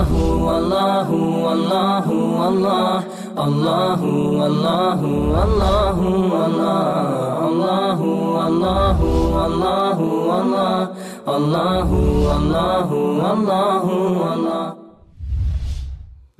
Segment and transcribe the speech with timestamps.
[0.00, 2.06] الله والله والله
[2.40, 3.04] والله
[3.46, 4.00] الله
[4.40, 5.00] والله
[5.34, 5.98] والله
[6.32, 7.08] والله
[7.48, 8.98] الله
[9.36, 9.98] والله
[10.30, 10.88] والله
[11.36, 11.90] الله
[12.28, 12.92] والله
[13.22, 13.84] والله
[14.22, 14.68] والله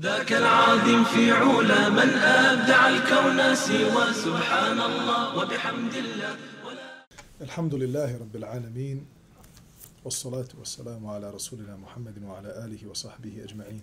[0.01, 5.23] ذاك العظيم في علا من أبدع الكون سوى سبحان الله.
[5.38, 6.33] وبحمد الله
[7.41, 9.20] الحمد لله رب العالمين.
[10.05, 13.80] والصلاة والسلام على رسولنا محمد وعلى آله وصحبه أجمعين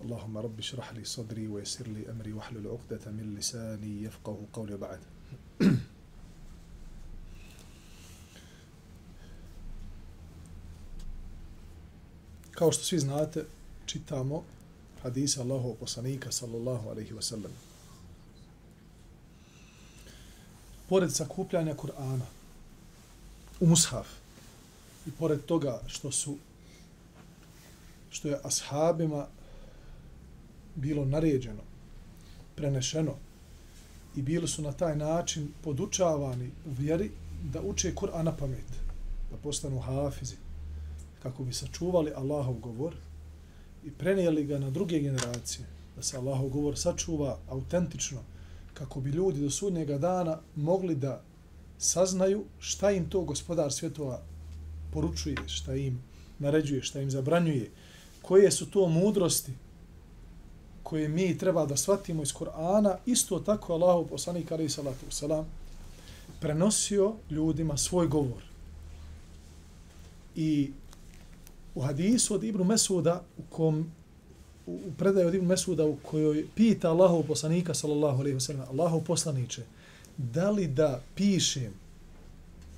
[0.00, 5.00] اللهم رب اشرح لي صدري ويسر لي أمري واحلل عقدة من لساني يفقه قولي بعد
[12.54, 13.44] Kao što svi znate,
[13.86, 14.42] čitamo
[15.02, 17.52] hadisa Allahov poslanika sallallahu alaihi wa sallam.
[20.88, 22.26] Pored sakupljanja Kur'ana
[23.60, 24.06] u mushaf
[25.06, 26.36] i pored toga što su
[28.10, 29.26] što je ashabima
[30.74, 31.62] bilo naređeno,
[32.54, 33.14] prenešeno
[34.16, 37.10] i bili su na taj način podučavani u vjeri
[37.52, 38.70] da uče Kur'an na pamet,
[39.30, 40.36] da postanu hafizi,
[41.22, 42.94] kako bi sačuvali Allahov govor
[43.84, 48.20] i prenijeli ga na druge generacije, da se Allahov govor sačuva autentično,
[48.74, 51.22] kako bi ljudi do sudnjega dana mogli da
[51.78, 54.22] saznaju šta im to gospodar svjetova
[54.94, 55.98] poručuje, šta im
[56.38, 57.70] naređuje, šta im zabranjuje,
[58.22, 59.52] koje su to mudrosti
[60.84, 65.46] koje mi treba da shvatimo iz Korana, isto tako Allahu poslanik alejhi salatu selam
[66.40, 68.42] prenosio ljudima svoj govor.
[70.36, 70.70] I
[71.74, 73.90] u hadisu od Ibnu Mesuda u kom
[74.66, 79.04] u predaju od Ibnu Mesuda u kojoj pita Allahu poslanika sallallahu alejhi ve sellem Allahu
[79.04, 79.62] poslanice
[80.16, 81.72] da li da pišem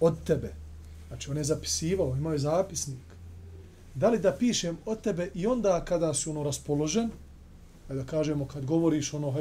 [0.00, 0.54] od tebe
[1.08, 2.98] znači on je zapisivao imao je zapisnik
[3.94, 7.10] da li da pišem od tebe i onda kada si ono raspoložen
[7.90, 9.34] e, da kažemo kad govoriš ono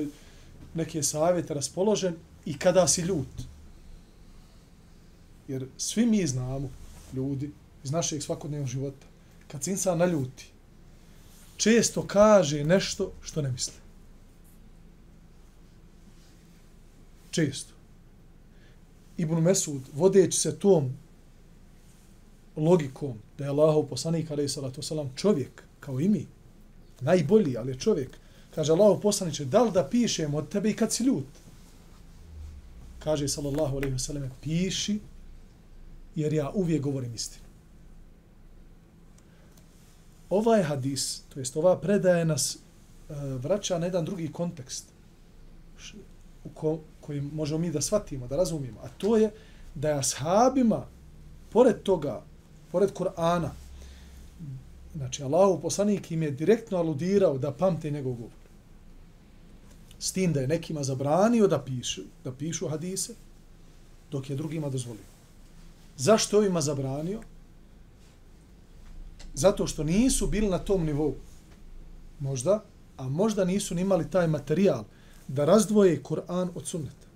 [0.73, 2.15] neke savjete raspoložen
[2.45, 3.27] i kada si ljut
[5.47, 6.69] jer svi mi znamo
[7.13, 7.51] ljudi
[7.83, 9.07] iz našeg svakodnevnog života
[9.47, 10.45] kad se insan naljuti,
[11.57, 13.73] često kaže nešto što ne misli.
[17.31, 17.73] Često.
[19.17, 20.97] Ibn Mesud, vodeći se tom
[22.55, 26.27] logikom da je Allahov poslanik, ali salatu salam, čovjek, kao i mi,
[27.01, 28.17] najbolji, ali je čovjek,
[28.55, 31.25] kaže Allahov poslaniče, da li da pišem od tebe i kad si ljut?
[32.99, 34.99] Kaže, sallallahu alaihi wasalam, piši,
[36.15, 37.45] jer ja uvijek govorim istinu.
[40.29, 44.85] Ovaj hadis, to jest ova predaje nas e, vraća na jedan drugi kontekst
[46.43, 49.31] u ko, koji možemo mi da shvatimo, da razumijemo, a to je
[49.75, 50.87] da je ashabima,
[51.49, 52.23] pored toga,
[52.71, 53.49] pored Kur'ana,
[54.95, 58.45] znači Allahu poslanik im je direktno aludirao da pamte njegov govor.
[59.99, 63.13] S tim da je nekima zabranio da pišu, da pišu hadise,
[64.11, 65.03] dok je drugima dozvolio.
[65.97, 67.21] Zašto je ovima zabranio?
[69.33, 71.15] Zato što nisu bili na tom nivou.
[72.19, 72.63] Možda,
[72.97, 74.83] a možda nisu ni imali taj materijal
[75.27, 77.07] da razdvoje Kur'an od sunneta.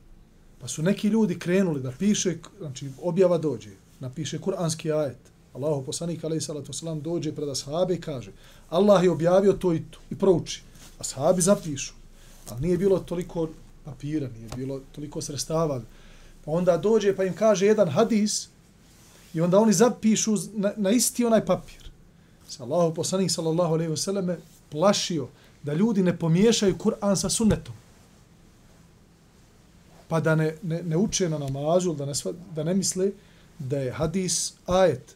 [0.59, 5.17] Pa su neki ljudi krenuli da piše, znači objava dođe, napiše kur'anski ajet.
[5.53, 8.31] Allahu poslanik alejhi salatu vesselam dođe pred ashabe i kaže:
[8.69, 10.61] Allah je objavio to i to i prouči.
[10.99, 11.93] Ashabi zapišu.
[12.49, 13.49] Ali nije bilo toliko
[13.85, 15.81] papira, nije bilo toliko sredstava.
[16.45, 18.47] Pa onda dođe pa im kaže jedan hadis
[19.33, 21.89] i onda oni zapišu na, na isti onaj papir
[22.47, 24.37] Sa Allahu poslanik sallallahu alejhi ve
[24.69, 25.27] plašio
[25.63, 27.75] da ljudi ne pomiješaju Kur'an sa sunnetom.
[30.07, 33.11] Pa da ne, ne, ne uče na namazu, da ne, sva, da ne misle
[33.59, 35.15] da je hadis ajet.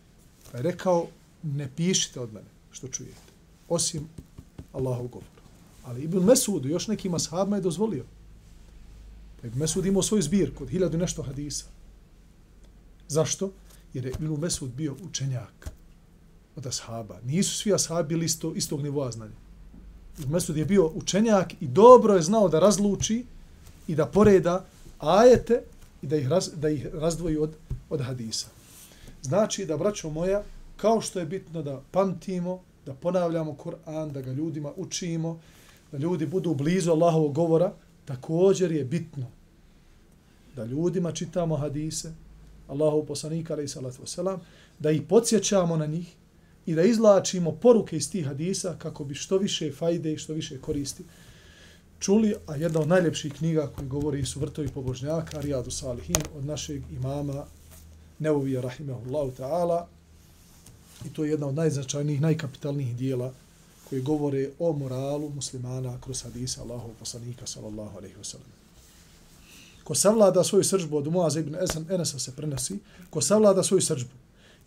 [0.53, 1.07] Pa je rekao,
[1.43, 3.33] ne pišite od mene što čujete.
[3.69, 4.09] Osim
[4.73, 5.27] Allahov govor.
[5.83, 8.05] Ali Ibn Mesud još nekim ashabima je dozvolio.
[9.41, 11.65] Pa Ibn Mesud imao svoj zbir kod hiljadu nešto hadisa.
[13.07, 13.51] Zašto?
[13.93, 15.69] Jer je Ibn Mesud bio učenjak
[16.55, 17.19] od ashaba.
[17.25, 19.35] Nisu svi ashabi bili isto, istog nivoa znanja.
[20.19, 23.25] Ibn Mesud je bio učenjak i dobro je znao da razluči
[23.87, 24.65] i da poreda
[24.99, 25.63] ajete
[26.01, 27.55] i da ih, raz, da ih razdvoji od,
[27.89, 28.47] od hadisa.
[29.23, 30.43] Znači da, braćo moja,
[30.77, 35.39] kao što je bitno da pamtimo, da ponavljamo Kur'an, da ga ljudima učimo,
[35.91, 37.73] da ljudi budu blizu Allahovog govora,
[38.05, 39.25] također je bitno
[40.55, 42.13] da ljudima čitamo hadise,
[42.67, 44.37] Allahov poslanika, alaih salatu wasalam,
[44.79, 46.15] da ih podsjećamo na njih,
[46.65, 50.61] i da izlačimo poruke iz tih hadisa kako bi što više fajde i što više
[50.61, 51.03] koristi
[51.99, 56.81] čuli, a jedna od najljepših knjiga koji govori su vrtovi pobožnjaka, Rijadu Salihin, od našeg
[56.91, 57.45] imama
[58.19, 59.85] Neuvija rahimehullahu ta'ala.
[61.05, 63.33] I to je jedna od najznačajnijih, najkapitalnijih dijela
[63.89, 68.47] koji govore o moralu muslimana kroz hadisa Allahov poslanika sallallahu alejhi ve sellem.
[69.83, 71.55] Ko savlada svoju sržbu od Muaza ibn
[71.89, 72.79] Enesa se prenosi,
[73.09, 74.11] ko savlada svoju sržbu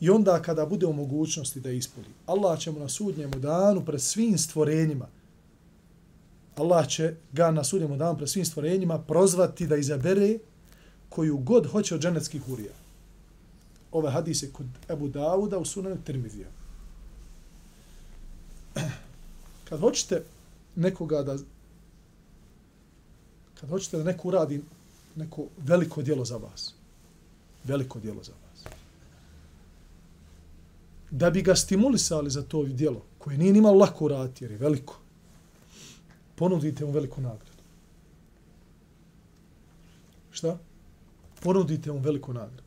[0.01, 4.01] i onda kada bude u mogućnosti da ispoli, Allah će mu na sudnjemu danu pred
[4.01, 5.09] svim stvorenjima
[6.57, 10.39] Allah će ga na sudnjemu danu pred svim stvorenjima prozvati da izabere
[11.09, 12.73] koju god hoće od dženeckih hurija.
[13.93, 16.49] Ove hadise kod Ebu Dauda u sunanu Tirmidija.
[19.69, 20.23] Kad hoćete
[20.77, 21.37] nekoga da
[23.61, 24.63] kad hoćete da neko uradi
[25.17, 26.75] neko veliko dijelo za vas,
[27.65, 28.73] veliko dijelo za vas,
[31.11, 34.99] da bi ga stimulisali za to dijelo, koje nije nimalo lako uraditi, jer je veliko,
[36.35, 37.63] ponudite mu veliku nagradu.
[40.31, 40.59] Šta?
[41.43, 42.66] Ponudite mu veliku nagradu.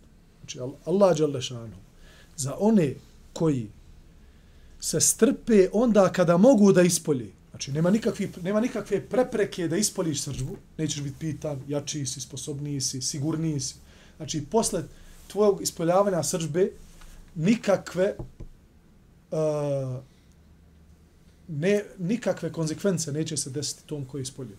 [0.52, 1.76] Znači, Allah Đalešanu,
[2.36, 2.94] za one
[3.34, 3.68] koji
[4.80, 7.32] se strpe onda kada mogu da ispolje.
[7.50, 12.82] znači nema, nikakvi, nema nikakve prepreke da ispoliš sržbu, nećeš biti pitan, jačiji si, sposobniji
[12.82, 13.76] si, sigurniji si.
[14.18, 14.84] Znači, posle
[15.28, 16.72] tvojeg ispoljavanja sržbe,
[17.36, 18.16] nikakve
[19.32, 20.00] uh,
[21.48, 24.56] ne, nikakve konsekvence neće se desiti tom koji ispolje.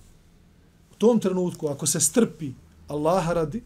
[0.92, 2.52] U tom trenutku, ako se strpi
[2.88, 3.62] Allaha radi,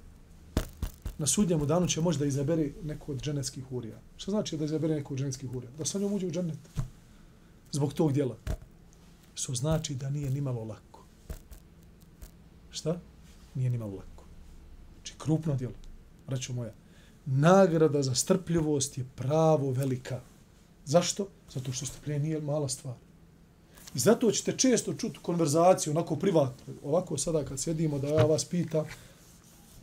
[1.24, 3.98] na sudnjemu danu će možda izabere neko od dženeckih hurija.
[4.16, 5.70] Što znači da izabere neko od dženeckih hurija?
[5.78, 6.58] Da sa njom uđe u dženet.
[7.72, 8.36] Zbog tog dijela.
[9.34, 11.04] Što znači da nije nimalo lako.
[12.70, 12.98] Šta?
[13.54, 14.24] Nije nimalo lako.
[14.94, 15.74] Znači, krupno dijelo.
[16.26, 16.74] Braćo moja.
[17.26, 20.20] Nagrada za strpljivost je pravo velika.
[20.84, 21.28] Zašto?
[21.54, 22.94] Zato što strpljenje nije mala stvar.
[23.94, 28.44] I zato ćete često čuti konverzaciju, onako privatno, ovako sada kad sjedimo da ja vas
[28.44, 28.84] pitam,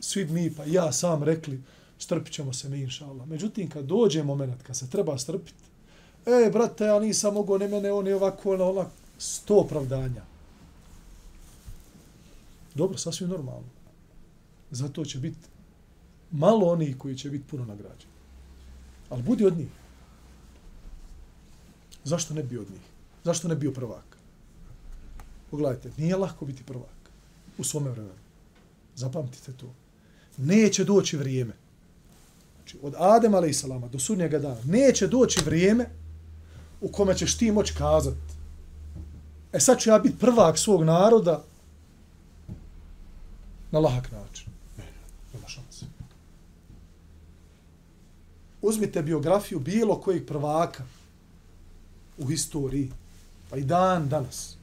[0.02, 1.62] svi mi pa ja sam rekli,
[1.98, 3.26] strpit ćemo se mi, inša Allah.
[3.26, 5.62] Međutim, kad dođe moment, kad se treba strpiti,
[6.26, 8.86] e, brate, ja nisam mogao, ne mene, on je ovako, ona, ona,
[9.18, 10.22] sto opravdanja.
[12.74, 13.68] Dobro, sasvim normalno.
[14.70, 15.38] Zato će biti
[16.30, 18.12] malo onih koji će biti puno nagrađeni.
[19.10, 19.68] Ali budi od njih.
[22.04, 22.80] Zašto ne bi od njih?
[23.24, 24.16] Zašto ne bio prvak?
[25.50, 27.10] Pogledajte, nije lako biti prvak
[27.58, 28.22] u svome vremenu.
[28.94, 29.74] Zapamtite to.
[30.36, 31.52] Neće doći vrijeme.
[32.56, 33.64] Znači, od Adema a.s.
[33.92, 35.86] do sudnjega dana, neće doći vrijeme
[36.80, 38.14] u kome ćeš ti moći kazat.
[39.52, 41.44] E sad ću ja biti prvak svog naroda
[43.70, 44.46] na lahak način.
[44.78, 44.84] Ne,
[45.34, 45.86] nema šanse.
[48.62, 50.84] Uzmite biografiju bilo kojeg prvaka
[52.18, 52.90] u historiji
[53.50, 54.56] pa i dan danas,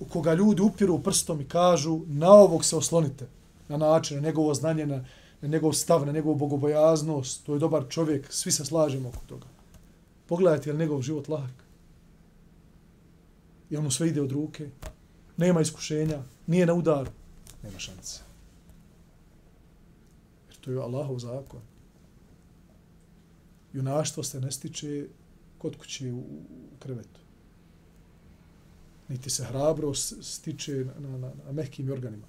[0.00, 3.26] u koga ljudi upiru prstom i kažu na ovog se oslonite,
[3.68, 5.04] na način, na njegovo znanje, na,
[5.40, 9.46] na njegov stav, na njegovu bogobojaznost, to je dobar čovjek, svi se slažemo oko toga.
[10.26, 11.64] Pogledajte je li njegov život lahak?
[13.70, 14.70] Je mu sve ide od ruke?
[15.36, 16.22] Nema iskušenja?
[16.46, 17.10] Nije na udaru?
[17.62, 18.20] Nema šanse.
[20.48, 21.60] Jer to je Allahov zakon.
[23.72, 25.06] Junaštvo se ne stiče
[25.58, 26.22] kod kuće u
[26.78, 27.20] krevetu
[29.08, 32.26] niti se hrabro stiče na, na, na mehkim organima.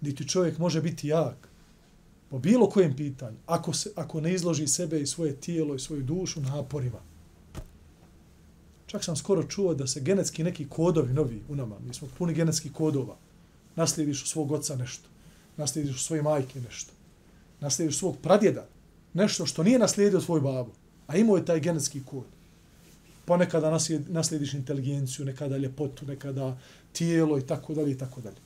[0.00, 1.48] Niti čovjek može biti jak
[2.30, 6.02] po bilo kojem pitanju, ako, se, ako ne izloži sebe i svoje tijelo i svoju
[6.02, 6.98] dušu naporima.
[8.86, 12.34] Čak sam skoro čuo da se genetski neki kodovi novi u nama, mi smo puni
[12.34, 13.16] genetskih kodova,
[13.76, 15.08] naslijediš u svog oca nešto,
[15.56, 16.92] naslijediš u svoje majke nešto,
[17.60, 18.66] naslijediš u svog pradjeda
[19.14, 20.72] nešto što nije naslijedio tvoj babo,
[21.06, 22.24] a imao je taj genetski kod
[23.24, 26.58] ponekada naslijediš inteligenciju, nekada ljepotu, nekada
[26.92, 28.36] tijelo i tako dalje i tako dalje.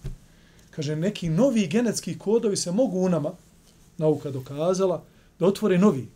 [0.76, 3.32] Kaže, neki novi genetski kodovi se mogu u nama,
[3.98, 5.02] nauka dokazala,
[5.38, 6.08] da otvore novi.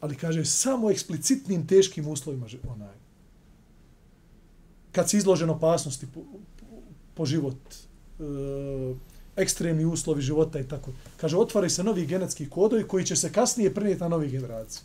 [0.00, 2.94] Ali kaže, samo eksplicitnim teškim uslovima onaj.
[4.92, 6.20] Kad si izložen opasnosti po,
[7.14, 7.56] po život,
[8.20, 8.94] e,
[9.36, 10.92] ekstremni uslovi života i tako.
[11.16, 14.82] Kaže, otvaraju se novi genetski kodovi koji će se kasnije prenijeti na novi generacije.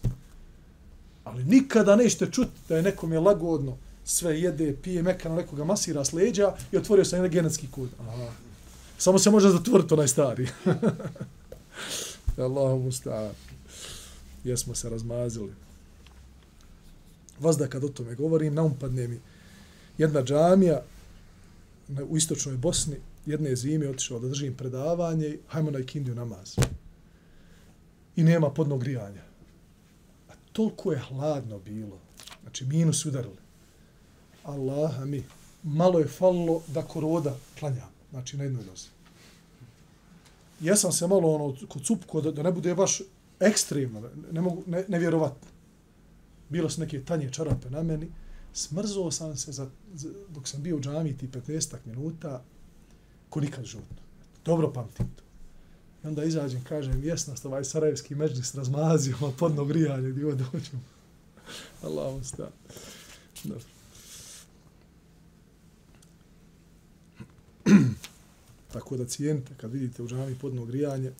[1.23, 6.05] Ali nikada nećete čuti da je nekom je lagodno sve jede, pije mekano, nekoga masira
[6.05, 7.89] s leđa i otvorio se jedan genetski kod.
[7.99, 8.27] Aha.
[9.03, 10.47] Samo se može zatvoriti onaj stari.
[12.37, 13.31] Allahu musta.
[14.43, 15.53] Jesmo se razmazili.
[17.39, 19.19] Vazda kad o tome govorim, naumpadne mi
[19.97, 20.81] jedna džamija
[22.09, 22.95] u istočnoj Bosni,
[23.25, 26.55] jedne zime otišao da držim predavanje, hajmo na ikindiju namaz.
[28.15, 29.23] I nema podnog grijanja
[30.29, 31.99] A toliko je hladno bilo.
[32.41, 33.43] Znači, minus udarili.
[34.43, 35.23] Allah mi,
[35.63, 37.92] malo je falilo da koroda klanja.
[38.13, 38.87] Znači, na jednoj nozi.
[40.61, 43.01] Ja sam se malo ono, kod cupko, da, da ne bude baš
[43.39, 45.47] ekstremno, ne mogu, ne, nevjerovatno.
[46.49, 48.11] Bilo su neke tanje čarape na meni
[48.53, 52.43] smrzuo sam se za, za, dok sam bio u džami ti 15 minuta
[53.29, 53.97] ko nikad životno.
[54.45, 55.23] Dobro pamtim to.
[56.03, 60.85] I onda izađem, kažem, jesnost, ovaj sarajevski međlis razmazio, ma podno grijanje, gdje god dođem.
[61.81, 62.21] Allah vam.
[63.43, 63.63] Dobro.
[68.73, 71.11] Tako da cijenite, kad vidite u džami podno grijanje,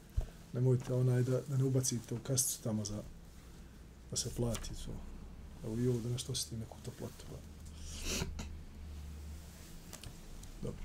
[0.54, 3.04] nemojte onaj da, da ne ubacite u kasicu tamo za
[4.12, 4.92] da se plati to.
[5.66, 7.26] Evo i ovo da nešto osjeti neku toplotu.
[10.62, 10.84] Dobro.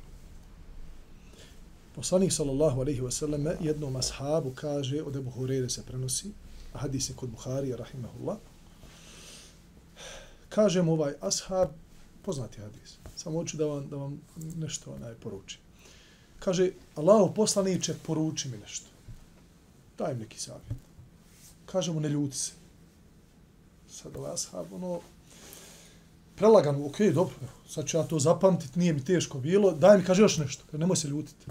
[1.94, 6.32] Poslanik sallallahu alaihi wa sallam jednom ashabu kaže, od Ebu Hureyre se prenosi,
[6.72, 8.36] a hadis je kod Buharija, rahimahullah,
[10.48, 11.68] kaže mu ovaj ashab,
[12.28, 14.20] poznati hadis, samo hoću da vam, da vam
[14.56, 15.60] nešto onaj poručim.
[16.38, 18.90] Kaže, Allaho poslaniće, poruči mi nešto.
[19.98, 20.76] Daj mi neki savjet.
[21.66, 22.52] Kaže mu, ne ljuti se.
[23.90, 25.00] Sad ovaj ashab, ono,
[26.36, 27.34] prelagan, ok, dobro,
[27.68, 30.78] sad ću ja to zapamtiti, nije mi teško bilo, daj mi, kaže još nešto, kaže,
[30.78, 31.46] nemoj se ljutiti.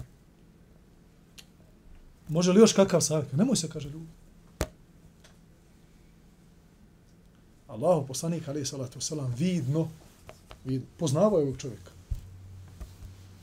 [2.28, 3.32] Može li još kakav savjet?
[3.32, 4.18] Nemoj se, kaže, ljutiti.
[7.66, 9.88] Allahu poslanik, ali salatu wasalam, vidno,
[10.66, 11.90] I poznavao je ovog čovjeka.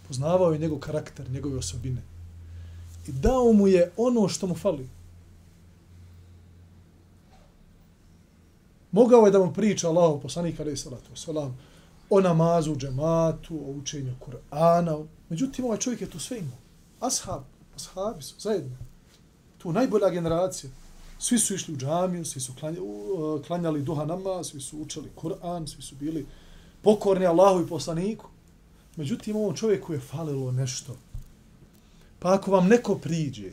[0.07, 2.01] Poznavao je njegov karakter, njegove osobine.
[3.07, 4.89] I dao mu je ono što mu fali.
[8.91, 11.51] Mogao je da mu priča Allahu poslanik, ali salatu wasalam,
[12.09, 15.05] o namazu, džematu, o učenju Kur'ana.
[15.29, 16.57] Međutim, ovaj čovjek je tu sve imao.
[16.99, 17.43] Ashab,
[17.75, 18.77] ashabi su zajedno.
[19.57, 20.71] Tu najbolja generacija.
[21.19, 25.09] Svi su išli u džamiju, svi su klanjali, e, klanjali duha nama, svi su učili
[25.15, 26.25] Kur'an, svi su bili
[26.85, 28.25] pokorni Allahu i poslaniku.
[28.95, 30.95] Međutim, ovom čovjeku je falilo nešto.
[32.19, 33.51] Pa ako vam neko priđe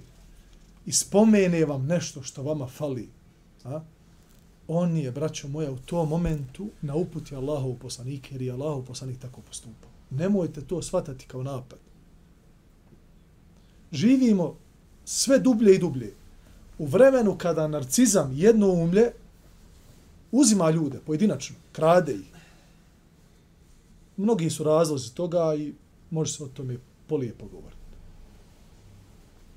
[0.86, 3.08] i spomene vam nešto što vama fali,
[3.64, 3.80] a,
[4.68, 9.18] on je, braćo moja, u tom momentu na uputi Allahov poslanike, jer je Allahov poslanik
[9.18, 9.90] tako postupao.
[10.10, 11.78] Nemojte to shvatati kao napad.
[13.92, 14.56] Živimo
[15.04, 16.12] sve dublje i dublje
[16.78, 19.12] u vremenu kada narcizam jedno umlje
[20.32, 22.31] uzima ljude pojedinačno, krade ih.
[24.16, 25.74] Mnogi su razlozi toga i
[26.10, 26.76] može se o tome
[27.06, 27.82] polijepo govoriti.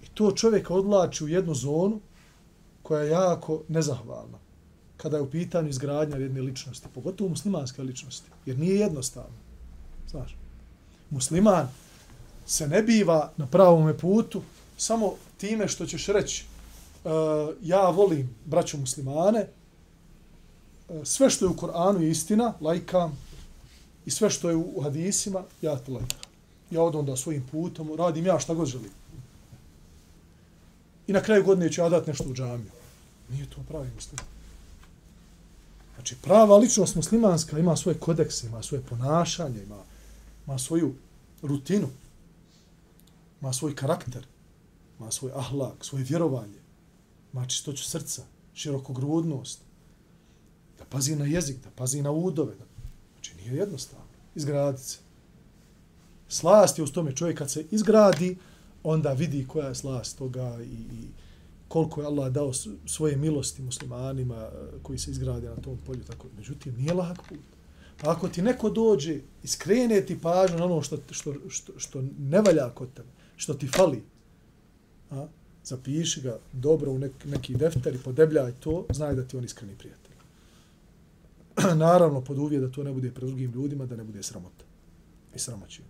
[0.04, 2.00] I to čovjek odlači u jednu zonu
[2.84, 4.38] koja je jako nezahvalna
[4.98, 9.36] kada je u pitanju izgradnja jedne ličnosti, pogotovo muslimanske ličnosti, jer nije jednostavno.
[10.10, 10.38] Znaš,
[11.10, 11.68] musliman
[12.46, 14.42] se ne biva na pravom putu
[14.78, 16.46] samo time što ćeš reći
[17.04, 17.12] uh,
[17.62, 19.48] ja volim braću muslimane,
[20.90, 23.18] uh, sve što je u Koranu je istina, lajkam,
[24.06, 26.16] i sve što je u hadisima, ja te lajka.
[26.72, 28.92] Ja odam onda svojim putom, radim ja šta god želim.
[31.08, 32.72] I na kraju godine ću ja dati nešto u džamiju.
[33.30, 34.26] Nije to pravi musliman.
[35.96, 39.84] Znači, prava ličnost muslimanska ima svoje kodekse, ima svoje ponašanje, ima,
[40.48, 40.96] ima svoju
[41.42, 41.88] rutinu,
[43.42, 44.26] ima svoj karakter,
[45.00, 46.66] ima svoj ahlak, svoje vjerovanje
[47.36, 49.60] ima čistoću srca, širokogrudnost,
[50.78, 52.56] da pazi na jezik, da pazi na udove.
[52.56, 52.66] Da...
[53.46, 54.98] Nije jednostavno izgraditi se.
[56.28, 58.38] Slast je u tome čovjek kad se izgradi,
[58.84, 61.08] onda vidi koja je slast toga i, i
[61.68, 62.52] koliko je Allah dao
[62.86, 64.50] svoje milosti muslimanima eh,
[64.84, 66.04] koji se izgrade na tom polju.
[66.04, 66.28] Tako.
[66.38, 67.40] Međutim, nije lahak put.
[68.02, 72.04] Pa ako ti neko dođe i skrene ti pažnju na ono što, što, što, što
[72.20, 74.04] ne valja kod tebe, što ti fali,
[75.12, 75.28] a,
[75.64, 79.76] zapiši ga dobro u nek, neki defter i podebljaj to, znaj da ti on iskreni
[79.78, 80.05] prijatelj.
[81.76, 84.66] Naravno, pod uvije da to ne bude pred drugim ljudima, da ne bude sramota.
[85.36, 85.88] I sramoćenje.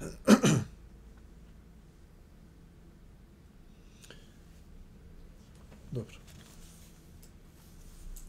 [5.92, 6.16] Dobro.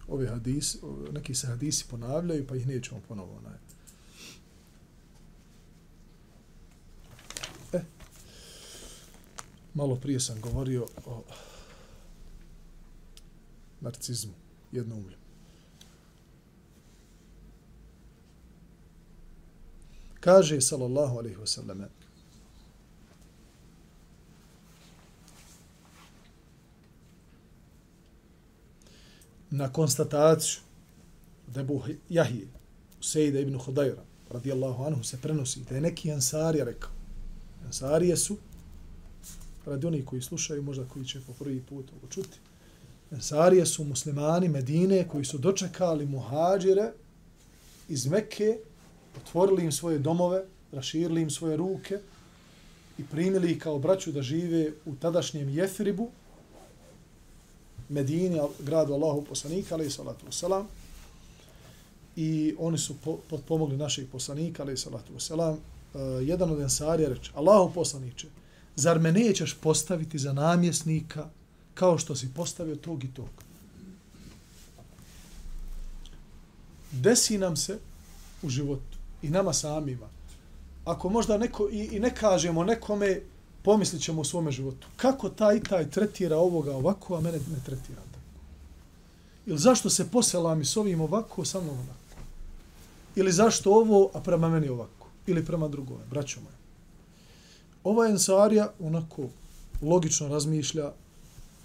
[0.07, 0.79] Ovi hadisi,
[1.11, 3.57] neki se hadisi ponavljaju, pa ih nećemo ponovo onaj.
[7.73, 7.81] E,
[9.73, 11.23] malo prije sam govorio o
[13.81, 14.33] narcizmu,
[14.71, 15.22] jednoumlju.
[20.23, 21.85] Kaže, sallallahu alaihi wasallam,
[29.51, 30.61] na konstataciju
[31.47, 32.47] da je Buh Jahije,
[33.01, 36.91] Sejda ibn Hudajra, radijallahu anhu, se prenosi da je neki ansarija rekao.
[37.65, 38.37] Ansarije su
[39.65, 42.39] radi onih koji slušaju, možda koji će po prvi put ovo čuti.
[43.11, 46.91] Ansarije su muslimani Medine koji su dočekali muhađire
[47.89, 48.57] iz Mekke,
[49.17, 51.99] otvorili im svoje domove, raširili im svoje ruke
[52.97, 56.09] i primili ih kao braću da žive u tadašnjem Jefribu,
[57.89, 60.63] Medini, gradu Allahu poslanika, alaih salatu wasalam.
[62.15, 67.09] i oni su po, potpomogli naših poslanika, ali salatu wasalam, uh, e, jedan od ensarija
[67.09, 68.27] reče, Allahu poslaniće,
[68.75, 71.29] zar me nećeš postaviti za namjesnika
[71.73, 73.29] kao što si postavio tog i tog?
[76.91, 77.79] Desi nam se
[78.41, 80.07] u životu i nama samima.
[80.85, 83.21] Ako možda neko i, i ne kažemo nekome,
[83.61, 84.87] pomislit ćemo u svome životu.
[84.95, 88.23] Kako taj i taj tretira ovoga ovako, a mene ne tretira tako?
[89.45, 92.23] Ili zašto se posela mi s ovim ovako, sa mnom onako?
[93.15, 95.07] Ili zašto ovo, a prema meni ovako?
[95.27, 96.55] Ili prema drugome, braćo moje.
[97.83, 99.27] Ova ensarija onako
[99.81, 100.91] logično razmišlja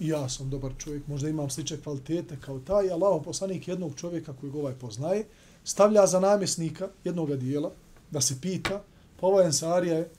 [0.00, 4.32] i ja sam dobar čovjek, možda imam slične kvalitete kao taj, Allah poslanik jednog čovjeka
[4.40, 5.24] koji ga ovaj poznaje,
[5.68, 7.70] stavlja za namjesnika jednog dijela
[8.10, 8.82] da se pita,
[9.20, 10.10] pa ovaj ensarija je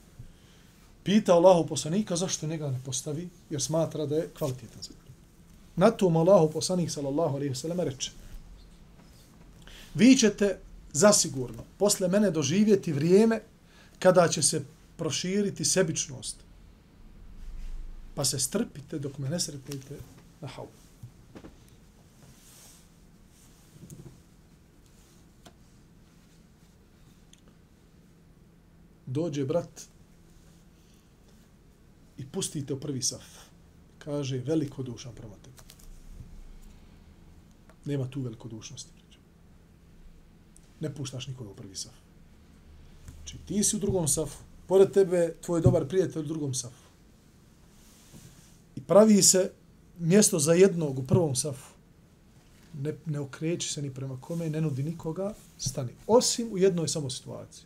[1.02, 4.90] pita Allahu poslanika zašto njega ne postavi, jer smatra da je kvalitetan za
[5.76, 8.10] Na tom Allahu poslanik sallallahu alaihi sallam reče,
[9.94, 10.58] vi ćete
[10.92, 13.40] zasigurno posle mene doživjeti vrijeme
[13.98, 14.62] kada će se
[14.96, 16.36] proširiti sebičnost.
[18.14, 19.96] Pa se strpite dok me ne sretnete
[20.40, 20.79] na havu.
[29.10, 29.82] Dođe brat
[32.18, 33.26] i pustite u prvi saf.
[33.98, 35.56] Kaže, veliko dušan prema tebi.
[37.84, 39.00] Nema tu velikodušnosti
[40.80, 41.92] ne puštaš nikoga u prvi saf.
[43.16, 46.90] Znači, ti si u drugom safu, pored tebe tvoj dobar prijatelj u drugom safu.
[48.76, 49.52] I pravi se
[49.98, 51.74] mjesto za jednog u prvom safu.
[52.82, 55.92] Ne, ne okreći se ni prema kome, ne nudi nikoga, stani.
[56.06, 57.64] Osim u jednoj samo situaciji.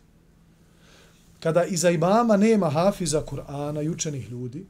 [1.45, 4.65] Kada iza imama nema hafiza Kur'ana i učenih ljudi,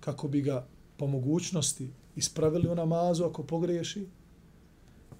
[0.00, 4.06] kako bi ga po mogućnosti ispravili u namazu ako pogriješi,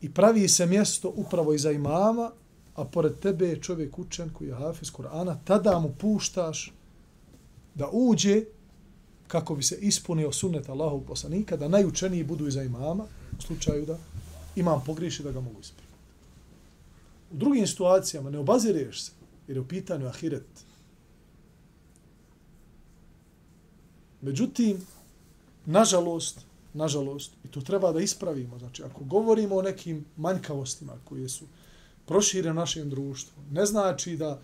[0.03, 2.31] i pravi se mjesto upravo iza imama
[2.75, 6.73] a pored tebe je čovjek učen koji je hafiz Kur'ana, tada mu puštaš
[7.75, 8.45] da uđe
[9.29, 13.05] kako bi se ispunio sunnet Allahov poslanika, da najučeniji budu iza imama,
[13.39, 13.99] u slučaju da
[14.57, 15.95] imam pogriši da ga mogu ispraviti.
[17.33, 19.13] U drugim situacijama ne obazireš se,
[19.49, 20.68] jer je u pitanju ahiret.
[24.23, 24.87] Međutim,
[25.67, 26.41] nažalost,
[26.75, 31.45] nažalost, i to treba da ispravimo, znači ako govorimo o nekim manjkavostima koje su
[32.07, 33.43] prošire našem društvu.
[33.51, 34.41] Ne znači da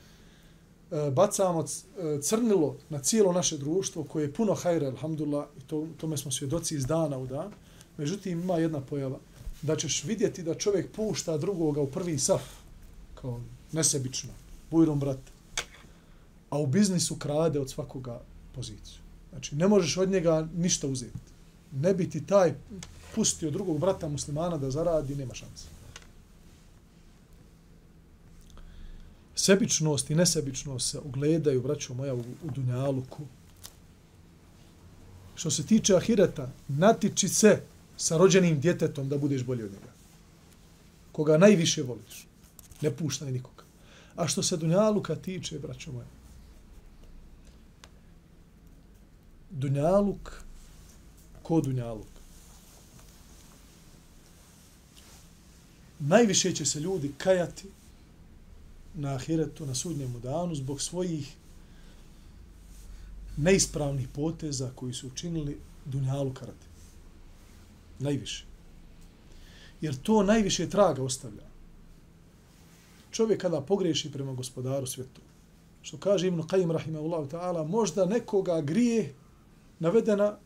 [0.90, 5.86] e, bacamo e, crnilo na cijelo naše društvo koje je puno hajra, alhamdulillah, i to,
[5.96, 7.52] tome smo svjedoci iz dana u dan.
[7.96, 9.18] Međutim, ima jedna pojava
[9.62, 12.42] da ćeš vidjeti da čovjek pušta drugoga u prvi saf,
[13.14, 13.40] kao
[13.72, 14.30] nesebično,
[14.70, 15.32] bujrom brata,
[16.50, 18.20] a u biznisu krade od svakoga
[18.54, 19.03] poziciju.
[19.34, 21.18] Znači, ne možeš od njega ništa uzeti.
[21.72, 22.54] Ne bi ti taj
[23.14, 25.74] pustio drugog brata muslimana da zaradi, nema šanse.
[29.44, 33.22] sebičnost i nesebičnost se ogledaju, braćo moja, u, u Dunjaluku.
[35.34, 37.62] Što se tiče ahireta, natiči se
[37.96, 39.92] sa rođenim djetetom da budeš bolji od njega.
[41.12, 42.26] Koga najviše voliš.
[42.80, 43.64] Ne puštaj nikoga.
[44.16, 46.06] A što se Dunjaluka tiče, braćo moja,
[49.54, 50.44] Dunjaluk,
[51.42, 52.06] ko Dunjaluk?
[56.00, 57.68] Najviše će se ljudi kajati
[58.94, 61.34] na ahiretu, na sudnjemu danu, zbog svojih
[63.36, 66.66] neispravnih poteza koji su učinili dunjalu karate.
[67.98, 68.44] Najviše.
[69.80, 71.44] Jer to najviše traga ostavlja.
[73.10, 75.20] Čovjek kada pogreši prema gospodaru svijetu,
[75.82, 79.14] što kaže Ibn Qajim rahimahullahu ta'ala, možda nekoga grije
[79.78, 80.36] navedena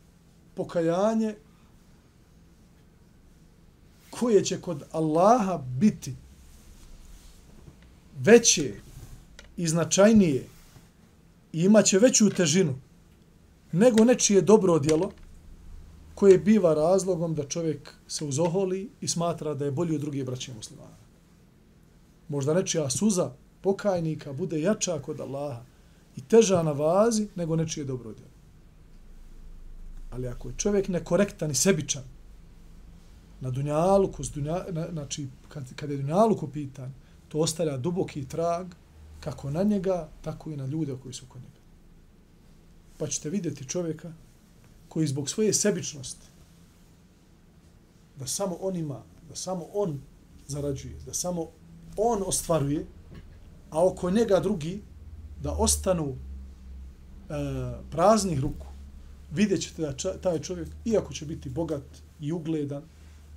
[0.55, 1.35] pokajanje
[4.11, 6.15] koje će kod Allaha biti
[8.19, 8.75] veće
[9.57, 10.47] i značajnije
[11.53, 12.75] i imaće veću težinu
[13.73, 15.13] nego nečije dobro djelo
[16.15, 20.53] koje biva razlogom da čovjek se uzoholi i smatra da je bolji od drugih braća
[20.57, 20.97] muslimana.
[22.29, 25.63] Možda nečija suza pokajnika bude jača kod Allaha
[26.17, 28.28] i teža na vazi nego nečije dobro djelo.
[30.11, 32.03] Ali ako je čovjek nekorektan i sebičan
[33.41, 36.95] na dunjaluku, dunja, na, znači kad, kad je dunjaluku pitan,
[37.29, 38.67] to ostavlja duboki trag
[39.21, 41.61] kako na njega, tako i na ljude koji su kod njega.
[42.99, 44.13] Pa ćete vidjeti čovjeka
[44.89, 46.27] koji zbog svoje sebičnosti
[48.19, 50.01] da samo on ima, da samo on
[50.47, 51.47] zarađuje, da samo
[51.97, 52.87] on ostvaruje,
[53.71, 54.83] a oko njega drugi
[55.43, 57.35] da ostanu e,
[57.91, 58.67] praznih ruku,
[59.31, 61.85] vidjet ćete da ča, taj čovjek, iako će biti bogat
[62.21, 62.83] i ugledan,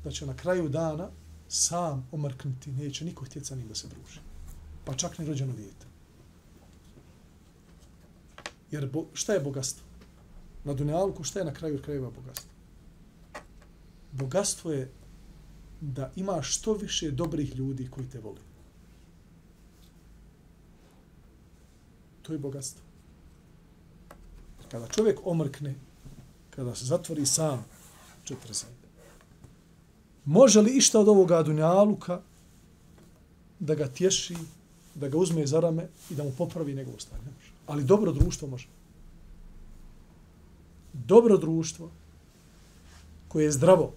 [0.04, 1.10] da će na kraju dana
[1.48, 4.20] sam omrknuti, neće niko htjeti sa njim da se druži.
[4.86, 5.86] Pa čak ni rođeno dijete.
[8.72, 9.86] Jer bo, šta je bogatstvo?
[10.64, 12.52] Na dunjalku šta je na kraju krajeva bogatstvo?
[14.12, 14.92] Bogatstvo je
[15.82, 18.42] da imaš što više dobrih ljudi koji te vole.
[22.22, 22.91] To je bogatstvo.
[24.72, 25.76] Kada čovjek omrkne,
[26.50, 27.66] kada se zatvori sam,
[28.24, 28.76] četiri sajde.
[30.26, 32.22] Može li išta od ovoga dunjaluka
[33.60, 34.36] da ga tješi,
[34.96, 37.24] da ga uzme za rame i da mu popravi njegovo stanje?
[37.26, 37.52] Ne može.
[37.68, 38.68] Ali dobro društvo može.
[40.94, 41.92] Dobro društvo
[43.28, 43.94] koje je zdravo,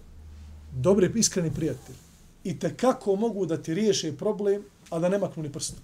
[0.71, 1.95] dobri, iskreni prijatelj
[2.43, 5.81] i te kako mogu da ti riješe problem, a da ne maknu ni prstu.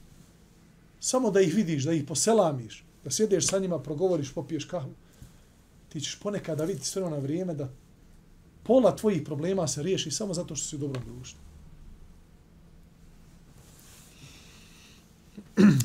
[0.99, 4.93] Samo da ih vidiš, da ih poselamiš, da sjedeš sa njima, progovoriš, popiješ kahvu,
[5.89, 7.69] ti ćeš ponekad da vidiš sve ono na vrijeme da
[8.63, 11.39] pola tvojih problema se riješi samo zato što si u dobrom društvu.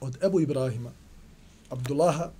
[0.00, 0.90] Od Ebu Ibrahima,
[1.70, 2.30] Abdullaha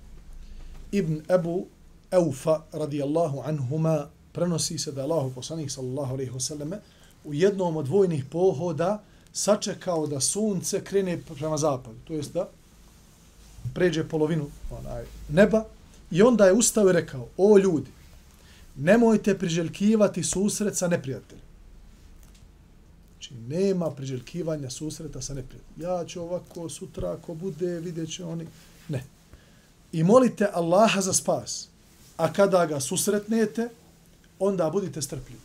[0.91, 1.65] ibn Ebu
[2.11, 6.79] Eufa radijallahu anhuma prenosi se da je Allahu poslanik sallallahu alaihi wasallam
[7.25, 11.97] u jednom od vojnih pohoda sačekao da sunce krene prema zapadu.
[12.07, 12.49] To jest da
[13.73, 15.65] pređe polovinu onaj, neba
[16.11, 17.91] i onda je ustao i rekao, o ljudi,
[18.75, 21.45] nemojte priželjkivati susret sa neprijateljem.
[23.11, 25.91] Znači, nema priželjkivanja susreta sa neprijateljem.
[25.91, 28.47] Ja ću ovako sutra, ako bude, vidjet će oni.
[28.89, 29.03] Ne.
[29.91, 31.67] I molite Allaha za spas.
[32.17, 33.69] A kada ga susretnete,
[34.39, 35.39] onda budite strpljivi.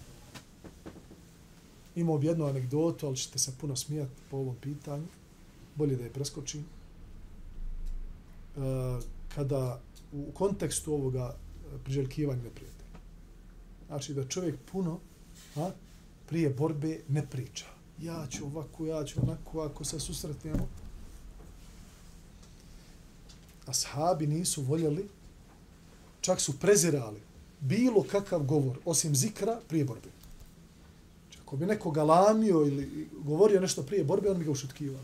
[2.00, 5.06] Imao bi jednu anegdotu, ali ćete se puno smijati po ovom pitanju.
[5.74, 6.64] Bolje da je preskočim.
[8.56, 8.62] Uh,
[9.34, 9.80] kada
[10.12, 12.98] u kontekstu ovoga e, priželjkivanja neprijatelja.
[13.86, 14.98] Znači da čovjek puno
[15.56, 15.70] a,
[16.26, 17.64] prije borbe ne priča.
[18.02, 20.68] Ja ću ovako, ja ću onako, ako se susretnemo.
[23.66, 25.08] Ashabi nisu voljeli,
[26.20, 27.20] čak su prezirali
[27.60, 30.08] bilo kakav govor, osim zikra, prije borbe.
[31.50, 35.00] Ako bi neko galamio ili govorio nešto prije borbe, on bi ga ušutkivao.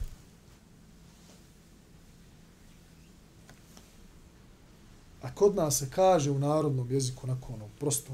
[5.23, 8.13] A kod nas se kaže u narodnom jeziku, onako ono, prosto,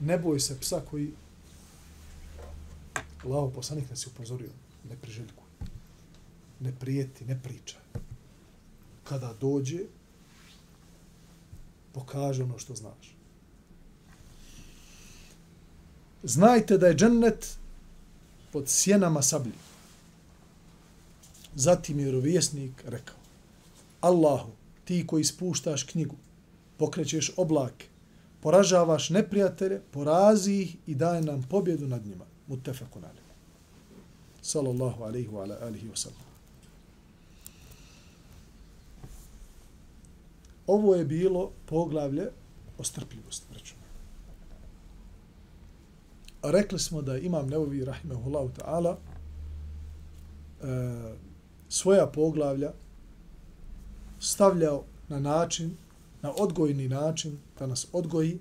[0.00, 1.10] ne boj se psa koji
[3.24, 4.50] Lao poslanik nas je upozorio,
[4.90, 5.68] ne priželjkuj,
[6.60, 7.76] ne prijeti, ne priča.
[9.04, 9.84] Kada dođe,
[11.92, 13.17] pokaže ono što znaš.
[16.22, 17.58] Znajte da je džennet
[18.52, 19.52] pod sjenama sablji.
[21.54, 23.16] Zatim je vjerovjesnik rekao,
[24.00, 24.50] Allahu,
[24.84, 26.16] ti koji spuštaš knjigu,
[26.76, 27.86] pokrećeš oblake,
[28.40, 32.24] poražavaš neprijatelje, porazi ih i daje nam pobjedu nad njima.
[32.46, 33.24] Muttefakun alim.
[34.42, 36.28] Sallallahu alaihi wa alihi wa sallam.
[40.66, 42.30] Ovo je bilo poglavlje
[42.78, 43.77] o strpljivosti, braću.
[46.50, 48.96] Rekli smo da imam Neovi, rahimehullahu ta'ala,
[50.62, 50.66] e,
[51.68, 52.72] svoja poglavlja
[54.20, 55.76] stavljao na način,
[56.22, 58.38] na odgojni način, da nas odgoji,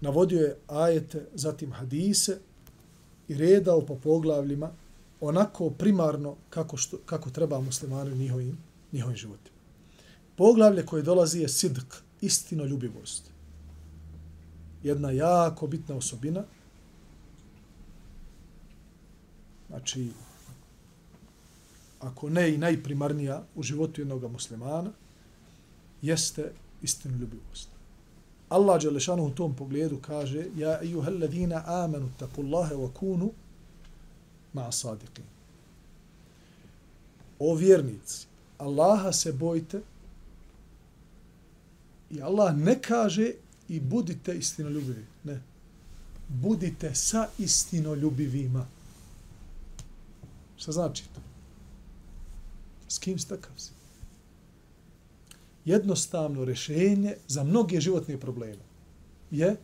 [0.00, 2.38] navodio je ajete, zatim hadise
[3.28, 4.70] i redao po poglavljima
[5.20, 8.58] onako primarno kako, što, kako treba muslimani njihovim,
[8.92, 9.56] njihovim životima.
[10.36, 13.30] Poglavlje koje dolazi je sidk, istinoljubivost.
[14.82, 16.44] Jedna jako bitna osobina.
[19.68, 20.10] Znači,
[22.00, 24.90] ako ne i najprimarnija u životu jednog muslimana,
[26.02, 26.52] jeste
[26.82, 27.68] istinoljubivost.
[28.48, 33.32] Allah Đelešanu u tom pogledu kaže Ja ejuhel ladina amanu takullahe wa kunu
[34.52, 35.24] ma sadiqin.
[37.38, 38.26] O vjernici,
[38.58, 39.80] Allaha se bojte
[42.10, 43.32] i Allah ne kaže
[43.68, 45.04] i budite istinoljubivi.
[45.24, 45.40] Ne.
[46.28, 48.66] Budite sa istinoljubivima.
[50.56, 51.20] Šta znači to?
[52.88, 53.70] S kim stakav si?
[55.64, 58.62] Jednostavno rešenje za mnoge životne probleme
[59.30, 59.56] je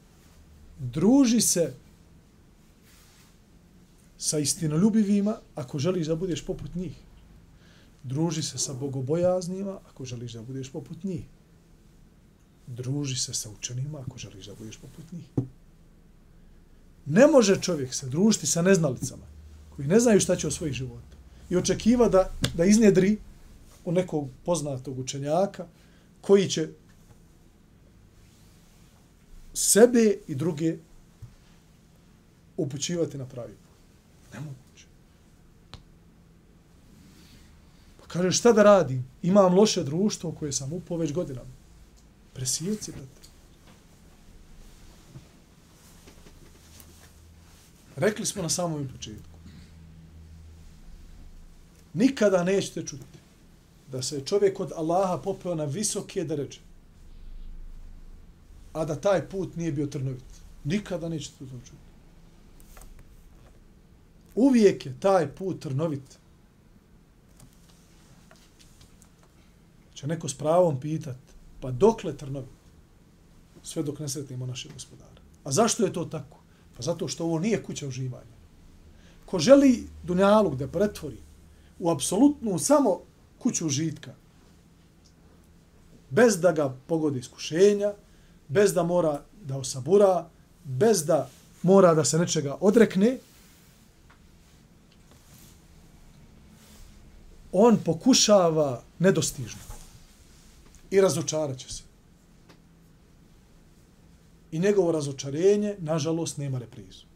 [0.78, 1.72] druži se
[4.18, 6.92] sa istinoljubivima ako želiš da budeš poput njih.
[8.02, 11.24] Druži se sa bogobojaznima ako želiš da budeš poput njih.
[12.66, 15.24] Druži se sa učenima ako želiš da budeš poput njih.
[17.06, 19.26] Ne može čovjek se družiti sa neznalicama
[19.76, 21.16] koji ne znaju šta će o svojih života
[21.50, 23.18] i očekiva da, da iznjedri
[23.84, 25.66] u nekog poznatog učenjaka
[26.20, 26.68] koji će
[29.54, 30.76] sebe i druge
[32.56, 34.34] upućivati na pravi put.
[34.34, 34.86] Nemoguće.
[38.00, 39.04] Pa kaže, šta da radim?
[39.22, 41.53] Imam loše društvo koje sam upao već godinama.
[42.34, 43.28] Presijeci, brate.
[47.96, 49.38] Rekli smo na samom početku.
[51.94, 53.04] Nikada nećete čuti
[53.92, 56.60] da se čovjek od Allaha popeo na visoke deređe,
[58.72, 60.24] a da taj put nije bio trnovit.
[60.64, 61.84] Nikada nećete to čuti.
[64.34, 66.18] Uvijek je taj put trnovit.
[69.94, 71.16] Će neko s pravom pitat,
[71.64, 72.46] pa dokle trnovi?
[73.62, 75.22] Sve dok ne sretnimo našeg gospodara.
[75.44, 76.36] A zašto je to tako?
[76.76, 78.36] Pa zato što ovo nije kuća uživanja.
[79.26, 81.16] Ko želi dunjaluk da pretvori
[81.78, 83.00] u apsolutnu samo
[83.38, 84.12] kuću užitka,
[86.10, 87.94] bez da ga pogodi iskušenja,
[88.48, 90.28] bez da mora da osabura,
[90.64, 91.30] bez da
[91.62, 93.18] mora da se nečega odrekne,
[97.52, 99.73] on pokušava nedostižno
[100.94, 101.82] i razočarat će se.
[104.52, 107.06] I njegovo razočarenje, nažalost, nema reprizu.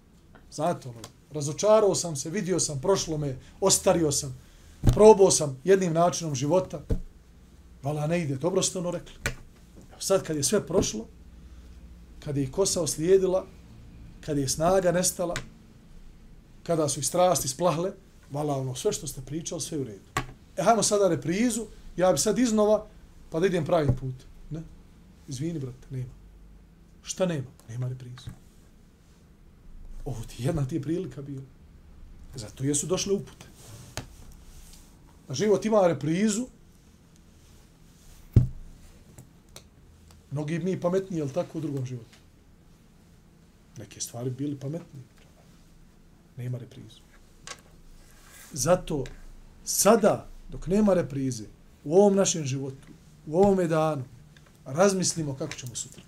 [0.52, 1.00] Znate, ono,
[1.32, 4.38] razočarao sam se, vidio sam, prošlo me, ostario sam,
[4.82, 6.80] probao sam jednim načinom života,
[7.82, 9.14] vala ne ide, dobro ste ono rekli.
[9.92, 11.06] Evo sad kad je sve prošlo,
[12.24, 13.46] kad je i kosa oslijedila,
[14.20, 15.34] kad je snaga nestala,
[16.62, 17.92] kada su i strasti splahle,
[18.30, 20.10] vala ono, sve što ste pričali, sve u redu.
[20.56, 22.86] E, hajmo sada reprizu, ja bi sad iznova,
[23.30, 24.14] pa da idem pravim put.
[24.50, 24.62] Ne?
[25.28, 26.12] Izvini, brate, nema.
[27.02, 27.46] Šta nema?
[27.68, 28.30] Nema reprizu.
[30.04, 31.42] Ovo ti jedna ti je prilika bila.
[32.34, 33.46] Zato jesu došle upute.
[35.28, 36.46] A život ima reprizu.
[40.30, 42.18] Mnogi mi pametniji, jel tako, u drugom životu?
[43.78, 45.04] Neke stvari bili pametniji.
[46.36, 47.00] Nema reprizu.
[48.52, 49.04] Zato
[49.64, 51.44] sada, dok nema reprize,
[51.84, 52.88] u ovom našem životu,
[53.27, 54.03] u ovom danu,
[54.65, 56.03] razmislimo kako ćemo sutra.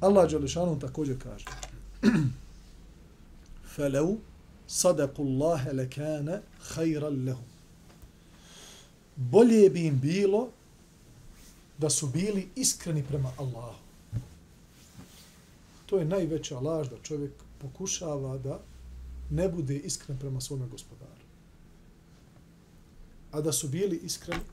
[0.00, 1.44] Allah Đelešanu također kaže
[3.76, 4.16] فَلَوْ
[4.68, 6.40] صَدَقُ اللَّهَ لَكَانَ
[6.74, 7.46] خَيْرًا لَهُمْ
[9.16, 10.48] Bolje bi im bilo
[11.78, 13.78] da su bili iskreni prema Allahu.
[15.86, 18.60] To je najveća laž da čovjek pokušava da
[19.31, 21.21] ne bude iskren prema svome gospodaru.
[23.31, 24.43] A da su bili iskreni,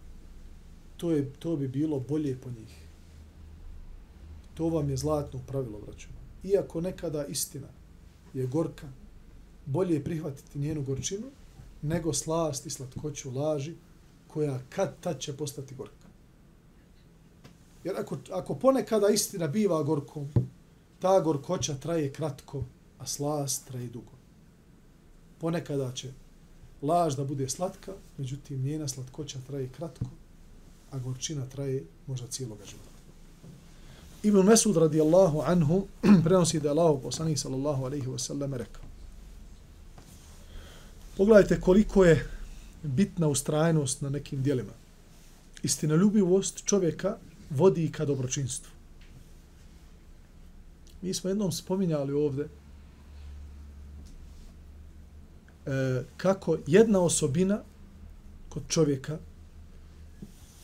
[0.96, 2.88] to, je, to bi bilo bolje po njih.
[4.54, 6.08] To vam je zlatno pravilo, braćo.
[6.44, 7.68] Iako nekada istina
[8.34, 8.88] je gorka,
[9.66, 11.26] bolje je prihvatiti njenu gorčinu
[11.82, 13.74] nego slast i slatkoću laži
[14.28, 16.08] koja kad tad će postati gorka.
[17.84, 20.28] Jer ako, ako ponekada istina biva gorkom,
[20.98, 22.64] ta gorkoća traje kratko,
[22.98, 24.17] a slast traje dugo.
[25.40, 26.12] Ponekada će
[26.83, 30.07] laž da bude slatka, međutim njena slatkoća traje kratko,
[30.90, 32.98] a gorčina traje možda cijeloga života.
[34.22, 35.87] Ibn Mesud radijallahu anhu
[36.24, 38.83] prenosi da je Allah poslanik sallallahu alaihi wasallam rekao.
[41.16, 42.29] Pogledajte koliko je
[42.83, 44.72] bitna ustrajnost na nekim dijelima.
[45.62, 47.16] Istinoljubivost čovjeka
[47.51, 48.70] vodi ka dobročinstvu.
[51.03, 52.48] Mi smo jednom spominjali ovde
[55.68, 57.62] e, kako jedna osobina
[58.48, 59.18] kod čovjeka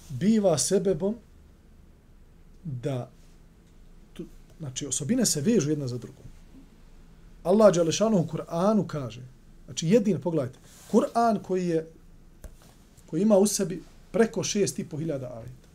[0.08, 1.14] biva sebebom
[2.64, 3.10] da
[4.58, 6.24] Znači, osobine se vežu jedna za drugom.
[7.42, 9.20] Allah Đalešanu u Kur'anu kaže,
[9.64, 10.58] znači jedin, pogledajte,
[10.92, 11.86] Kur'an koji je,
[13.06, 15.68] koji ima u sebi preko šest i po hiljada ajeta.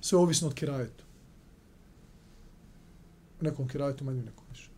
[0.00, 1.04] Sve ovisno od kirajetu.
[3.40, 4.70] U nekom kirajetu manje, nekom više.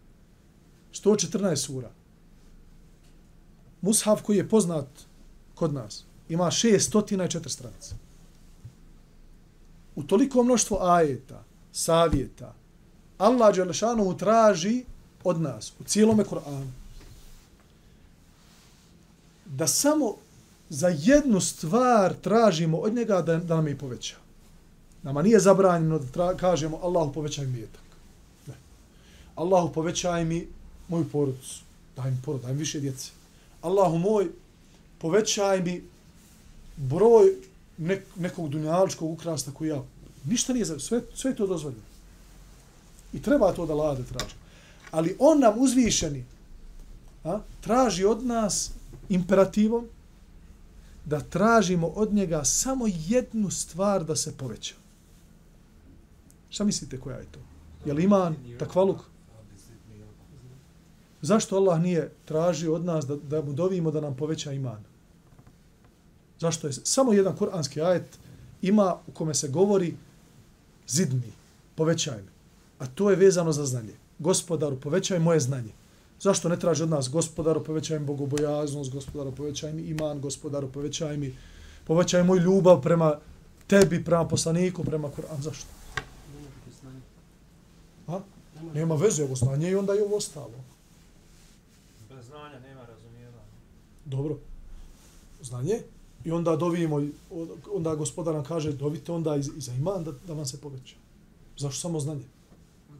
[0.93, 1.91] 114 sura.
[3.81, 4.87] Mushaf koji je poznat
[5.55, 7.95] kod nas ima 604 stranice.
[9.97, 12.55] U toliko mnoštvo ajeta, savjeta,
[13.19, 14.85] Allah Đelešanu traži
[15.25, 16.73] od nas u cijelome Koranu
[19.45, 20.15] da samo
[20.69, 24.17] za jednu stvar tražimo od njega da, da nam je poveća.
[25.03, 27.83] Nama nije zabranjeno da tra, kažemo Allahu povećaj mi jetak.
[28.47, 28.55] Ne.
[29.35, 30.47] Allahu povećaj mi
[30.89, 31.61] moju porodicu.
[31.97, 33.11] Daj mi porod, daj mi više djece.
[33.63, 34.31] Allahu moj
[34.99, 35.83] povećaj mi
[36.77, 37.35] broj
[37.79, 39.83] nek, nekog dunjaličkog ukrasta koji ja...
[40.25, 40.79] Ništa nije za...
[40.79, 41.83] Sve, sve to dozvoljeno.
[43.13, 44.35] I treba to da lade traži.
[44.91, 46.25] Ali on nam uzvišeni
[47.25, 48.71] a, traži od nas
[49.09, 49.87] imperativom
[51.05, 54.75] da tražimo od njega samo jednu stvar da se poveća.
[56.51, 57.41] Šta mislite koja je to?
[57.85, 59.01] Je li iman takvaluk?
[61.23, 64.85] Zašto Allah nije tražio od nas da, da mu dovimo da nam poveća iman?
[66.39, 68.19] Zašto je samo jedan kuranski ajet
[68.63, 69.95] ima u kome se govori
[70.89, 71.33] zidni,
[71.75, 72.31] povećaj mi.
[72.79, 73.95] A to je vezano za znanje.
[74.19, 75.73] Gospodaru, povećaj moje znanje.
[76.21, 81.17] Zašto ne traži od nas gospodaru, povećaj mi bogobojaznost, gospodaru, povećaj mi iman, gospodaru, povećaj
[81.17, 81.37] mi,
[81.87, 83.19] povećaj moj ljubav prema
[83.67, 85.41] tebi, prema poslaniku, prema Kur'an.
[85.41, 85.67] Zašto?
[88.09, 88.21] A?
[88.75, 90.65] Nema veze ovo znanje i onda je ovo ostalo.
[92.21, 93.53] Bez znanja nema razumijevanja.
[94.05, 94.39] Dobro.
[95.43, 95.81] Znanje.
[96.25, 97.03] I onda dovijemo,
[97.75, 100.97] onda gospodar nam kaže, dovite onda i, i za iman da, da vam se poveća.
[101.57, 102.25] Zašto samo znanje?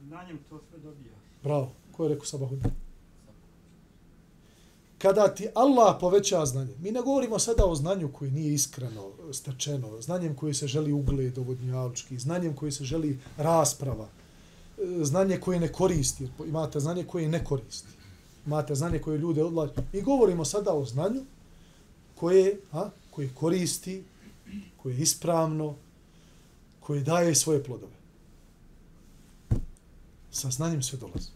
[0.07, 1.13] Znanjem to sve dobija.
[1.43, 1.73] Bravo.
[1.97, 2.71] Ko je rekao sabahudin?
[4.99, 10.01] Kada ti Allah poveća znanje, mi ne govorimo sada o znanju koji nije iskreno, stečeno,
[10.01, 14.09] znanjem koji se želi ugled ovodnjavčki, znanjem koji se želi rasprava,
[15.03, 18.00] znanje koje ne koristi, imate znanje koje ne koristi,
[18.47, 19.73] imate znanje koje ljude odlađu.
[19.93, 21.25] Mi govorimo sada o znanju
[22.15, 24.05] koje, a, koje koristi,
[24.77, 25.75] koje je ispravno,
[26.81, 27.93] koje daje svoje plodove.
[30.31, 31.31] Sa znanjem sve dolazi.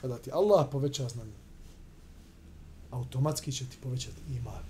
[0.00, 1.40] Kada ti Allah poveća znanje,
[2.90, 4.64] automatski će ti povećati iman.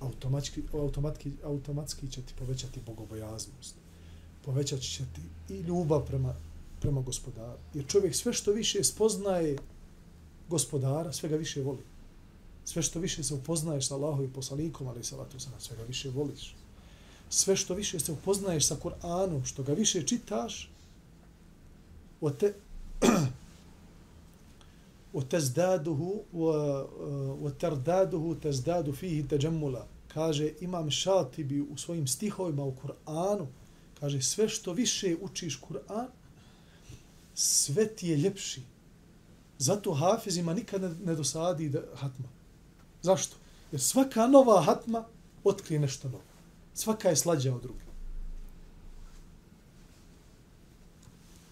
[0.00, 3.74] Automatski, automatski, automatski će ti povećati bogobojaznost.
[4.44, 6.34] Povećat će ti i ljubav prema,
[6.80, 7.58] prema gospodaru.
[7.74, 9.56] Jer čovjek sve što više spoznaje
[10.49, 11.83] gospodara, sve ga više voli.
[12.65, 16.09] Sve što više se upoznaješ sa Allahom i poslanikom, ali salatu sana, sve ga više
[16.09, 16.55] voliš.
[17.29, 20.71] Sve što više se upoznaješ sa Kur'anom, što ga više čitaš,
[22.21, 22.53] o te,
[25.13, 26.23] وتزداده
[27.41, 33.45] وترداده تزداد فيه تجملا kaže imam šatibi u svojim stihovima u Kur'anu
[33.99, 36.07] kaže sve što više učiš Kur'an
[37.35, 38.61] sve ti je ljepši
[39.58, 42.28] zato hafizima nikad ne, ne dosadi da, hatma
[43.02, 43.36] zašto?
[43.72, 45.04] jer svaka nova hatma
[45.44, 46.24] otkrije nešto novo
[46.74, 47.86] svaka je slađa od druge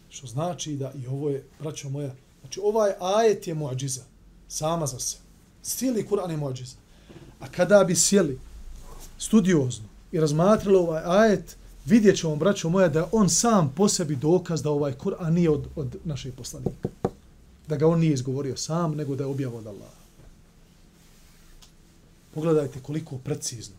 [0.08, 2.14] što znači da i ovo je braćo moja
[2.44, 4.02] Znači ovaj ajet je muadžiza.
[4.48, 5.16] Sama za se.
[5.62, 6.76] Cijeli Kur'an je muadžiza.
[7.40, 8.38] A kada bi sjeli
[9.18, 14.62] studiozno i razmatrali ovaj ajet, vidjet ćemo, braćo moja, da on sam po sebi dokaz
[14.62, 16.88] da ovaj Kur'an nije od, od našeg poslanika.
[17.68, 20.04] Da ga on nije izgovorio sam, nego da je objavio od Allaha.
[22.34, 23.76] Pogledajte koliko precizno.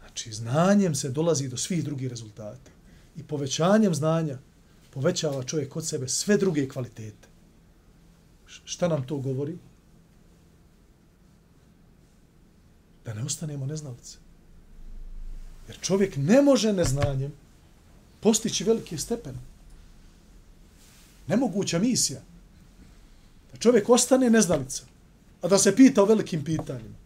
[0.00, 2.70] Znači, znanjem se dolazi do svih drugih rezultata.
[3.16, 4.38] I povećanjem znanja
[4.90, 7.28] povećava čovjek kod sebe sve druge kvalitete.
[8.64, 9.58] Šta nam to govori?
[13.04, 14.18] Da ne ostanemo neznalice.
[15.68, 17.32] Jer čovjek ne može neznanjem
[18.20, 19.38] postići velike stepene.
[21.26, 22.20] Nemoguća misija.
[23.52, 24.84] Da čovjek ostane neznalica,
[25.42, 26.96] a da se pita o velikim pitanjima.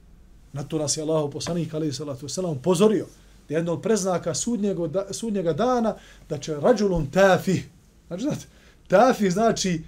[0.53, 3.07] Na to nas je Allah poslanik, ali salatu wasalam, pozorio
[3.49, 5.97] da je jedno od preznaka sudnjega, sudnjega dana
[6.29, 7.63] da će rađulun tafi.
[8.09, 8.47] Znači, znate,
[8.89, 9.83] tafi znači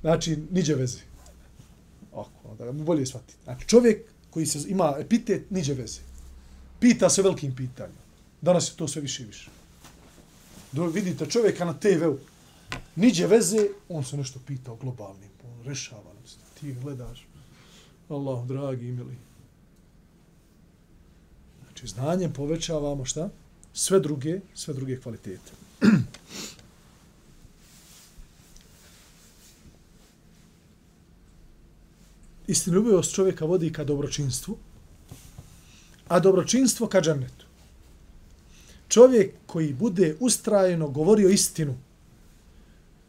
[0.00, 0.98] znači, niđe veze.
[2.12, 3.34] Oko, da mu bolje shvati.
[3.44, 6.00] Znači, čovjek koji se ima epitet, niđe veze.
[6.80, 8.00] Pita se velikim pitanjima.
[8.40, 9.50] Danas je to sve više i više.
[10.72, 12.18] Do, vidite čovjeka na TV-u,
[12.96, 16.36] niđe veze, on se nešto pita o globalnim, on rešava nam se.
[16.60, 17.26] Ti gledaš,
[18.08, 19.16] Allah, dragi, mili.
[21.64, 23.28] Znači, znanjem povećavamo šta?
[23.72, 25.52] Sve druge, sve druge kvalitete.
[32.46, 34.56] istinoljubivost čovjeka vodi ka dobročinstvu,
[36.08, 37.46] a dobročinstvo ka džernetu.
[38.88, 41.74] Čovjek koji bude ustrajeno govorio istinu,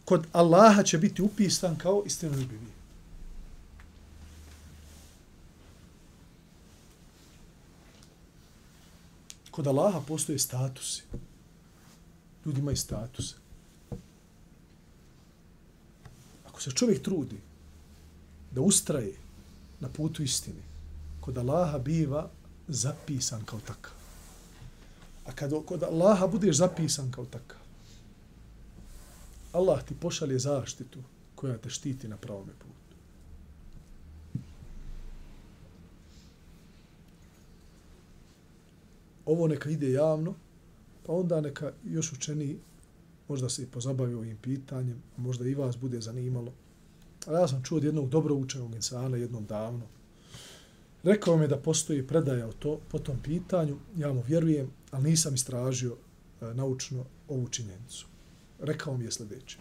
[0.07, 2.71] kod Allaha će biti upisan kao istinoljubivi.
[9.51, 11.03] Kod Allaha postoje statusi.
[12.45, 13.35] Ljudi imaju statuse.
[16.47, 17.41] Ako se čovjek trudi
[18.51, 19.13] da ustraje
[19.79, 20.63] na putu istine,
[21.21, 22.29] kod Allaha biva
[22.67, 23.93] zapisan kao takav.
[25.25, 27.66] A kad kod Allaha budeš zapisan kao takav,
[29.51, 30.99] Allah ti pošalje zaštitu
[31.35, 32.97] koja te štiti na pravome putu.
[39.25, 40.33] Ovo neka ide javno,
[41.05, 42.57] pa onda neka još učeni
[43.27, 46.51] možda se i pozabavi ovim pitanjem, možda i vas bude zanimalo
[47.27, 49.85] A ja sam čuo od jednog dobro učenog insana jednom davno.
[51.03, 53.77] Rekao mi je da postoji predaja o to, po tom pitanju.
[53.97, 58.07] Ja mu vjerujem, ali nisam istražio e, naučno ovu činjenicu.
[58.59, 59.57] Rekao mi je sljedeće.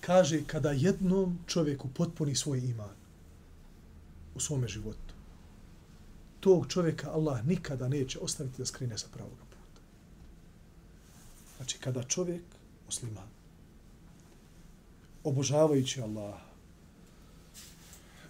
[0.00, 2.96] Kaže, kada jednom čovjeku potpuni svoj iman
[4.34, 5.14] u svome životu,
[6.40, 9.80] tog čovjeka Allah nikada neće ostaviti da skrine sa pravog puta.
[11.56, 12.42] Znači, kada čovjek,
[12.86, 13.28] musliman,
[15.24, 16.40] obožavajući Allah,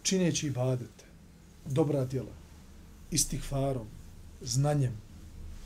[0.02, 1.05] čineći ibadete,
[1.66, 2.32] dobra djela,
[3.11, 3.86] istihvarom,
[4.42, 4.96] znanjem,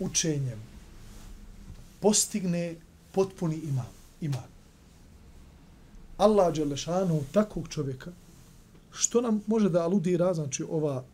[0.01, 0.68] učenjem,
[2.01, 2.77] postigne
[3.13, 3.87] potpuni iman.
[4.21, 4.49] iman.
[6.17, 8.11] Allah Đelešanu takvog čovjeka,
[8.93, 11.05] što nam može da aludira, znači ova,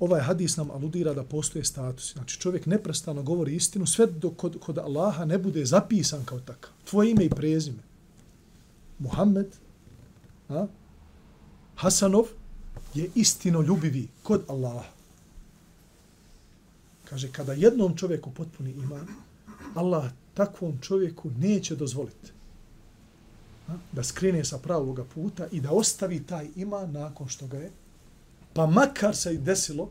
[0.00, 2.12] ovaj hadis nam aludira da postoje status.
[2.12, 6.70] Znači čovjek neprestano govori istinu sve dok kod, kod Allaha ne bude zapisan kao takav.
[6.90, 7.82] Tvoje ime i prezime.
[8.98, 9.46] Muhammed,
[10.48, 10.66] a?
[11.74, 12.24] Hasanov
[12.94, 14.88] je istino ljubivi kod Allaha.
[17.04, 19.06] Kaže, kada jednom čovjeku potpuni iman,
[19.74, 22.32] Allah takvom čovjeku neće dozvoliti
[23.92, 27.70] da skrine sa pravog puta i da ostavi taj iman nakon što ga je.
[28.52, 29.90] Pa makar se i desilo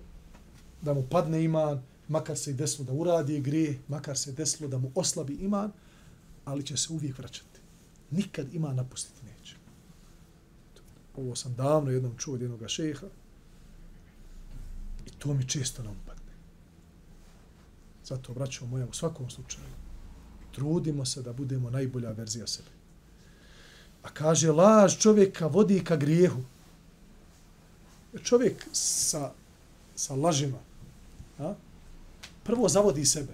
[0.81, 4.77] da mu padne iman, makar se i desilo da uradi grije, makar se desilo da
[4.77, 5.71] mu oslabi iman,
[6.45, 7.59] ali će se uvijek vraćati.
[8.11, 9.55] Nikad iman napustiti neće.
[11.17, 13.07] Ovo sam davno jednom čuo od jednog šeha
[15.05, 16.12] i to mi često nam.
[18.05, 19.65] Zato braćo moja u svakom slučaju.
[20.51, 22.69] Trudimo se da budemo najbolja verzija sebe.
[24.03, 26.41] A kaže, laž čovjeka vodi ka grijehu.
[28.23, 29.31] Čovjek sa,
[29.95, 30.59] sa lažima
[31.39, 31.53] a,
[32.43, 33.33] prvo zavodi sebe,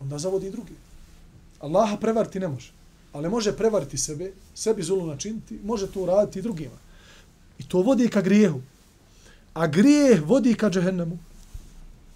[0.00, 0.74] onda zavodi drugi.
[1.60, 2.72] Allaha prevariti ne može,
[3.12, 6.78] ali može prevariti sebe, sebi zulu načiniti, može to uraditi i drugima.
[7.58, 8.60] I to vodi ka grijehu.
[9.54, 11.18] A grijeh vodi ka džehennemu,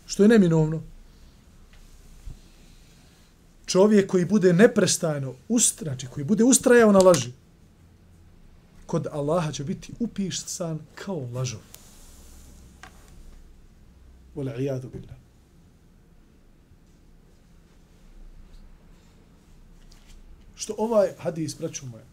[0.07, 0.83] što je neminovno.
[3.71, 5.35] Čovjek koji bude neprestajno,
[5.79, 7.33] znači koji bude ustrajao na laži,
[8.87, 11.61] kod Allaha će biti upisan kao lažov.
[14.35, 15.17] Vole ijadu billah.
[20.55, 22.05] Što ovaj hadis, braću moje,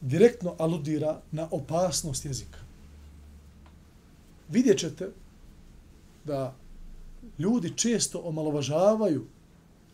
[0.00, 2.58] direktno aludira na opasnost jezika.
[4.48, 5.10] Vidjet ćete
[6.24, 6.54] da
[7.38, 9.26] ljudi često omalovažavaju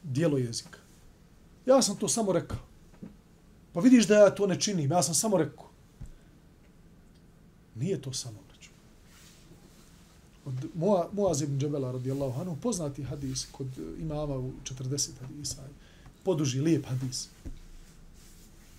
[0.03, 0.79] dijelo jezika.
[1.67, 2.59] Ja sam to samo rekao.
[3.73, 5.71] Pa vidiš da ja to ne činim, ja sam samo rekao.
[7.75, 8.71] Nije to samo, braću.
[10.45, 10.55] Od
[11.13, 13.67] Muaz ibn Džebela, radijallahu anhu, poznati hadis kod
[14.01, 15.63] imama u 40 hadisa,
[16.25, 17.29] poduži, lijep hadis.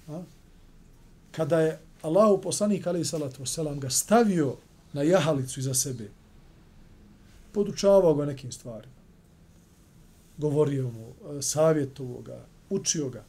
[0.07, 0.23] A?
[1.31, 4.55] Kada je Allahu poslanik, alaih salatu wasalam, ga stavio
[4.93, 6.09] na jahalicu iza sebe,
[7.51, 9.00] podučavao ga nekim stvarima.
[10.41, 13.23] Govorio mu, e, savjetovo ga, učio ga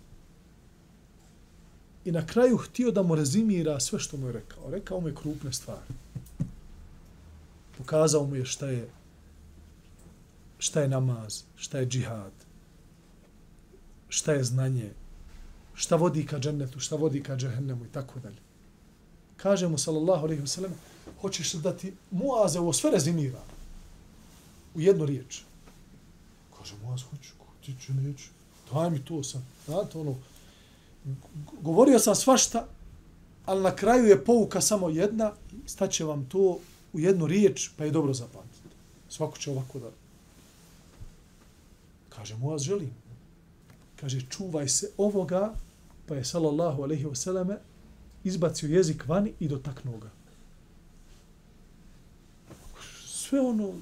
[2.05, 4.71] i na kraju htio da mu rezimira sve što mu je rekao.
[4.71, 5.95] Rekao mu je krupne stvari.
[7.79, 8.89] Pokazao mu je šta je
[10.59, 12.33] šta je namaz, šta je džihad,
[14.09, 14.91] šta je znanje,
[15.75, 18.39] šta vodi ka džennetu, šta vodi ka džehennemu i tako dalje.
[19.37, 20.75] Kaže mu, sallallahu alaihi wa sallam,
[21.21, 23.43] hoćeš da ti Muaze ovo sve rezimira
[24.75, 25.43] u jednu riječ.
[26.63, 27.33] Kaže, moja hoću,
[27.65, 28.29] ti ću, neću,
[28.73, 29.43] daj mi to sad.
[29.67, 30.15] Znate, ono,
[31.63, 32.67] govorio sam svašta,
[33.47, 35.33] ali na kraju je pouka samo jedna,
[35.67, 36.59] staće vam to
[36.93, 38.69] u jednu riječ, pa je dobro zapamtiti.
[39.09, 39.91] Svako će ovako da...
[42.09, 42.91] Kaže, moja želim.
[44.01, 45.55] Kaže, čuvaj se ovoga,
[46.07, 47.59] pa je sallallahu alaihi vseleme,
[48.25, 50.11] izbacio jezik vani i dotaknuo ga.
[53.07, 53.73] Sve ono,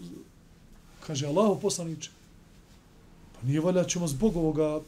[1.06, 2.10] kaže, Allaho poslaniče,
[3.40, 4.80] pa nije valjda ćemo zbog ovoga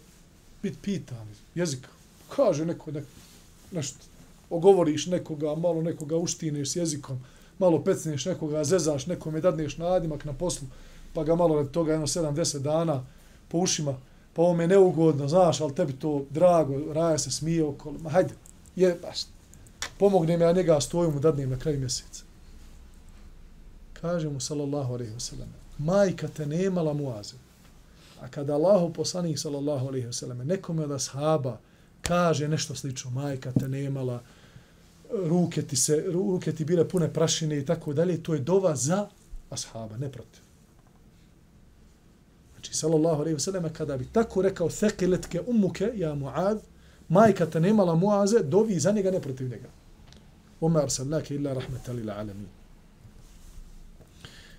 [0.62, 1.88] biti pitani, jezika
[2.36, 3.04] kaže neko nek,
[3.72, 3.98] nešto,
[4.50, 7.20] ogovoriš nekoga, malo nekoga uštineš s jezikom,
[7.58, 10.68] malo pecneš nekoga, zezaš nekome, dadneš nadimak na poslu,
[11.14, 13.04] pa ga malo od toga jedno 7-10 dana
[13.48, 13.94] po ušima,
[14.34, 18.34] pa ovo me neugodno, znaš, ali tebi to drago, raja se smije okolo, ma hajde,
[18.76, 19.20] je, baš,
[19.98, 22.24] pomognem ja njega stoju mu dadnem na kraju mjeseca.
[23.92, 25.48] Kaže mu, sallallahu alaihi wa sallam,
[25.78, 27.34] majka te nemala muaze,
[28.22, 31.58] a kada Allahu poslanih, sallallahu alejhi ve selleme nekome od ashaba,
[32.02, 34.22] kaže nešto slično, majka te nemala,
[35.10, 39.08] ruke ti, se, ruke ti bile pune prašine i tako dalje, to je dova za
[39.50, 40.42] ashaba, ne protiv.
[42.54, 46.62] Znači, sallallahu alaihi ve selleme kada bi tako rekao, thekiletke umuke, ja muad,
[47.08, 49.68] majka te nemala muaze, dovi za njega, ne protiv njega.
[50.60, 52.46] Oma arsalnake illa rahmetan lil alamin.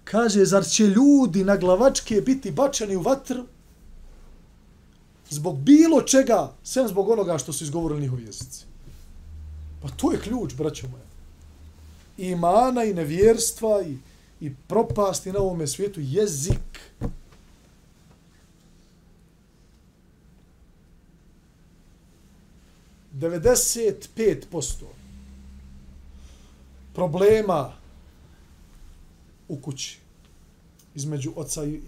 [0.03, 3.45] Kaže, zar će ljudi na glavačke biti bačeni u vatru
[5.34, 8.65] zbog bilo čega, sem zbog onoga što su izgovorili njihovi jezici.
[9.81, 11.03] Pa to je ključ, braćo moje.
[12.17, 13.97] I imana i nevjerstva i,
[14.41, 16.79] i propasti na ovome svijetu jezik.
[23.13, 24.84] 95%
[26.93, 27.73] problema
[29.47, 29.99] u kući
[30.95, 31.81] između oca i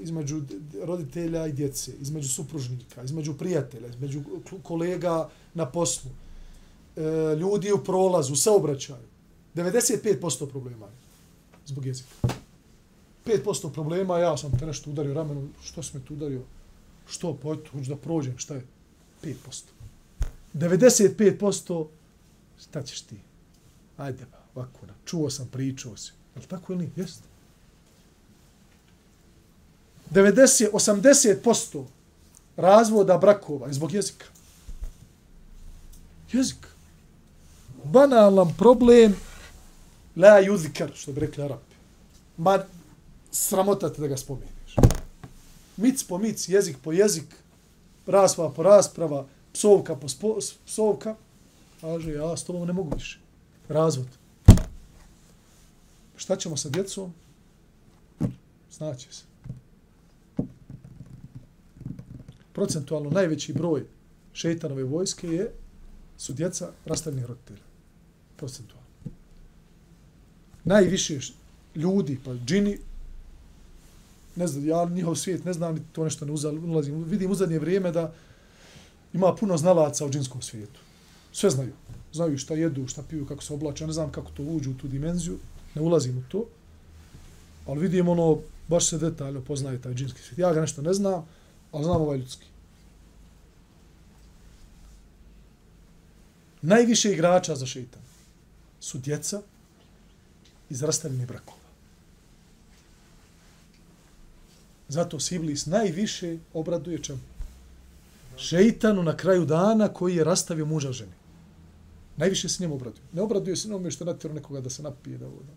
[0.00, 0.42] između
[0.82, 4.22] roditelja i djece, između supružnika, između prijatelja, između
[4.62, 6.10] kolega na poslu,
[6.96, 7.00] e,
[7.36, 9.06] ljudi u prolazu, saobraćaju.
[9.54, 10.92] 95% problema je
[11.66, 12.10] zbog jezika.
[13.26, 16.42] 5% problema, ja sam te nešto udario ramenom, što sam te udario?
[17.06, 18.64] Što, pa eto, hoću da prođem, šta je?
[19.22, 19.34] 5%.
[20.54, 21.86] 95%
[22.60, 23.16] šta ćeš ti?
[23.96, 26.12] Ajde ovako, čuo sam, pričao si.
[26.34, 26.92] Je li tako ili nije?
[26.96, 27.33] Jeste.
[30.10, 31.84] 90, 80%
[32.56, 34.26] razvoda brakova je zbog jezika.
[36.32, 36.66] Jezik.
[37.84, 39.16] Banalan problem
[40.16, 41.74] la yuzkar, što bi rekli Arabi.
[42.36, 42.64] Ma
[43.30, 44.76] sramota te da ga spomeniš.
[45.76, 47.24] Mic po mic, jezik po jezik,
[48.06, 51.14] rasprava po rasprava, psovka po spo, psovka,
[51.80, 53.18] kaže, ja s tobom ne mogu više.
[53.68, 54.06] Razvod.
[56.16, 57.14] Šta ćemo sa djecom?
[58.72, 59.33] Znači se.
[62.54, 63.84] Procentualno najveći broj
[64.32, 65.52] šeitanove vojske je
[66.18, 67.62] su djeca rastavljenih roditelja.
[68.36, 68.84] Procentualno.
[70.64, 71.18] Najviše
[71.74, 72.78] ljudi, pa džini,
[74.36, 76.32] ne znam, ja njihov svijet ne znam, to nešto ne
[76.72, 77.04] ulazim.
[77.04, 78.12] Vidim u zadnje vrijeme da
[79.12, 80.80] ima puno znalaca u džinskom svijetu.
[81.32, 81.72] Sve znaju.
[82.12, 83.86] Znaju šta jedu, šta piju, kako se oblače.
[83.86, 85.38] ne znam kako to uđu u tu dimenziju.
[85.74, 86.44] Ne ulazim u to.
[87.66, 88.38] Ali vidim ono,
[88.68, 90.38] baš se detaljno poznaje taj džinski svijet.
[90.38, 91.26] Ja ga nešto ne znam,
[91.74, 92.46] ali znam ovaj ljudski.
[96.62, 98.02] Najviše igrača za šeitan
[98.80, 99.42] su djeca
[100.70, 101.58] iz rastavljenih brakova.
[104.88, 107.20] Zato Siblis najviše obraduje čemu?
[108.36, 111.12] šeitanu na kraju dana koji je rastavio muža ženi.
[112.16, 113.02] Najviše se njemu obraduje.
[113.12, 115.18] Ne obraduje se njome što je natjero nekoga da se napije.
[115.18, 115.52] Da voda.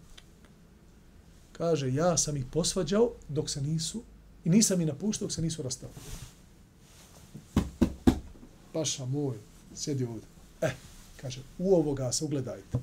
[1.51, 4.03] Kaže, ja sam ih posvađao dok se nisu
[4.47, 5.93] i nisam i napuštao se nisu rastali.
[8.73, 9.35] Paša moj,
[9.75, 10.27] sjedi ovdje.
[10.61, 10.69] E,
[11.21, 12.77] kaže, u ovoga se ugledajte.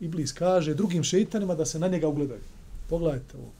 [0.00, 2.40] Iblis kaže drugim šeitanima da se na njega ugledaju.
[2.88, 3.52] Pogledajte ovo.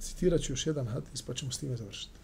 [0.00, 2.14] citirat ću još jedan hadis, pa ćemo s time završiti.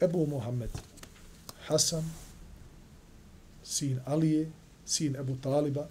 [0.00, 0.70] Ebu Muhammed,
[1.68, 2.04] Hasan,
[3.64, 4.50] sin Alije,
[4.86, 5.88] sin Ebu Taliba,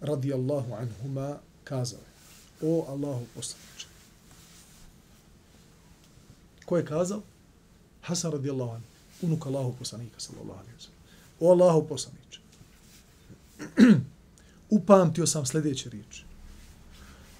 [0.00, 3.86] radijallahu anhuma, kazao je, o Allahu poslaniče.
[6.64, 7.22] Ko je kazao?
[8.00, 8.86] Hasan radijallahu anhu,
[9.22, 11.00] unuk Allahu poslanika, sallallahu alaihi wa sallam.
[11.40, 12.40] O Allahu poslaniče.
[14.76, 16.24] upamtio sam sljedeće riječi.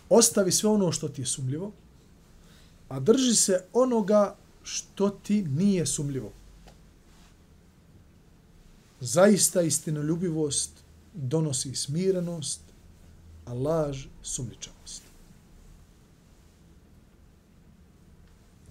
[0.08, 1.72] Ostavi sve ono što ti je sumljivo,
[2.88, 6.32] a drži se onoga što ti nije sumljivo.
[9.00, 10.70] Zaista istinoljubivost
[11.14, 12.60] donosi smirenost,
[13.44, 15.02] a laž sumličavost.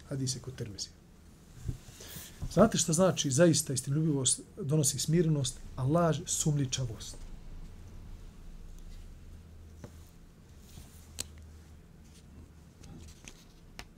[0.09, 0.91] Hadise kod termizije.
[2.53, 7.15] Znate što znači zaista istinoljubivost donosi smirenost, a laž sumličavost.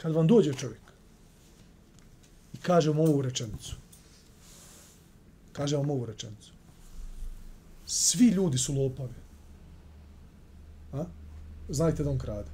[0.06, 0.85] kad vam dođe čovjek
[2.66, 3.76] kažemo ovu rečenicu,
[5.52, 6.52] Kažemo ovu rečenicu,
[7.86, 9.14] svi ljudi su lopavi.
[10.94, 11.06] A?
[11.70, 12.50] Znajte da on krade.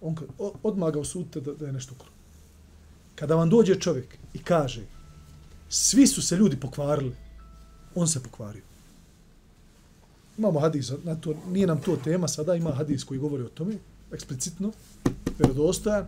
[0.00, 0.16] On,
[0.62, 2.14] odmah ga osudite da, da je nešto kruo.
[3.14, 4.82] Kada vam dođe čovjek i kaže
[5.68, 7.14] svi su se ljudi pokvarili,
[7.94, 8.62] on se pokvario.
[10.38, 13.78] Imamo hadis, na to, nije nam to tema, sada ima hadis koji govori o tome,
[14.12, 14.72] eksplicitno,
[15.38, 16.06] vjerodostojan,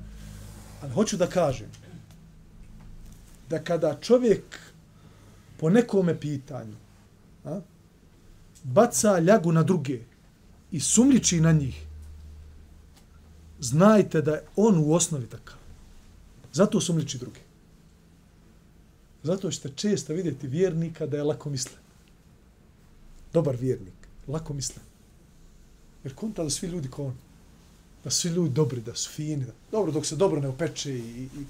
[0.82, 1.70] ali hoću da kažem
[3.52, 4.44] da kada čovjek
[5.60, 6.76] po nekome pitanju
[7.44, 7.60] a,
[8.62, 9.98] baca ljagu na druge
[10.70, 11.82] i sumniči na njih,
[13.60, 15.58] znajte da je on u osnovi takav.
[16.52, 17.40] Zato sumniči druge.
[19.22, 21.82] Zato ćete često vidjeti vjernika da je lako mislen.
[23.32, 24.84] Dobar vjernik, lako mislen.
[26.04, 27.16] Jer konta da svi ljudi kao on.
[28.04, 29.44] Da svi ljudi dobri, da su fini.
[29.44, 31.44] Da, dobro, dok se dobro ne opeče i, i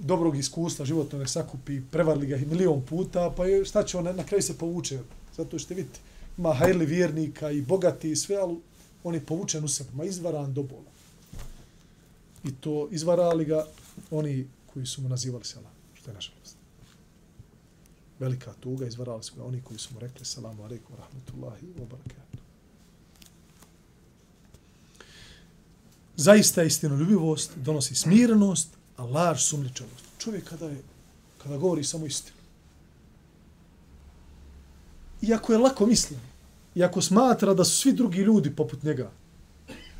[0.00, 4.42] dobrog iskustva životnog sakupi, prevarli ga milion puta, pa je, šta će on, na kraju
[4.42, 4.98] se povuče.
[5.36, 6.00] Zato što vidite,
[6.38, 8.56] ima hajli vjernika i bogati i sve, ali
[9.04, 10.90] on je povučen u sebe, ma izvaran do bola.
[12.44, 13.66] I to izvarali ga
[14.10, 16.56] oni koji su mu nazivali selam, što je nažalost.
[18.18, 22.40] Velika tuga, izvarali su ga oni koji su mu rekli selamu alaikum, rahmetullahi, obarakatuh.
[26.16, 30.04] Zaista istinoljubivost donosi smirenost, a laž sumničavost.
[30.18, 30.82] Čovjek kada je
[31.42, 32.36] kada govori samo istinu.
[35.22, 36.20] Iako je lako mislen,
[36.74, 39.10] iako smatra da su svi drugi ljudi poput njega,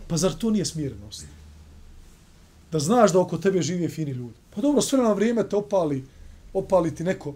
[0.08, 1.24] pa zar to nije smirenost?
[2.72, 4.36] Da znaš da oko tebe žive fini ljudi.
[4.54, 6.04] Pa dobro, sve na vrijeme te opali,
[6.52, 7.34] opali ti neko,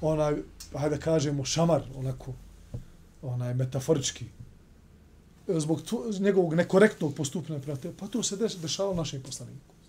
[0.00, 0.36] onaj,
[0.72, 2.32] hajde da kažemo, šamar, onako,
[3.22, 4.24] onaj, metaforički,
[5.48, 9.81] zbog tvo, njegovog nekorektnog postupanja prema tebe, pa to se dešavalo našem poslaniku.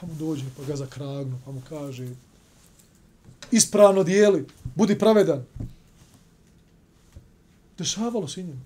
[0.00, 2.08] Pa mu dođe, pa ga zakragnu, pa mu kaže,
[3.50, 5.44] ispravno dijeli, budi pravedan.
[7.78, 8.60] Dešavalo se njima.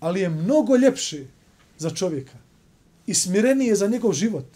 [0.00, 1.26] Ali je mnogo ljepše
[1.78, 2.38] za čovjeka
[3.06, 4.46] i smirenije za njegov život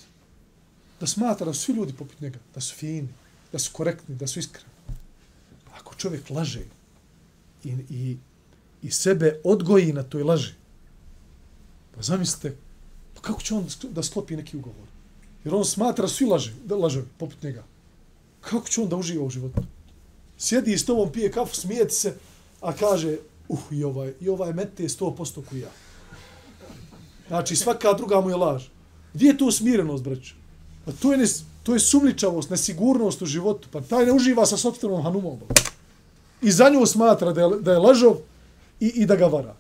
[1.01, 3.09] da smatra da su svi ljudi poput njega, da su fini,
[3.53, 4.71] da su korektni, da su iskreni.
[5.75, 6.63] Ako čovjek laže
[7.65, 8.17] i, i,
[8.83, 10.53] i sebe odgoji na toj laži,
[11.95, 12.57] pa zamislite,
[13.23, 14.87] kako će on da sklopi neki ugovor?
[15.45, 17.65] Jer on smatra svi laže, da laže poput njega.
[18.41, 19.63] Kako će on da uživa u životu?
[20.39, 22.17] Sjedi s tobom, pije kafu, smije se,
[22.61, 23.17] a kaže,
[23.49, 25.63] uh, i ovaj, i ovaj mete je 100% kuja.
[25.63, 25.73] ja.
[27.29, 28.65] Znači, svaka druga mu je laž.
[29.15, 30.35] Gdje je to smirenost, breć?
[30.85, 31.27] Pa to je, ne,
[31.63, 33.69] to je sumličavost, nesigurnost u životu.
[33.73, 35.39] Pa taj ne uživa sa sobstvenom hanumom.
[36.43, 38.17] I za nju smatra da je, da je lažov
[38.81, 39.55] i, i da ga vara.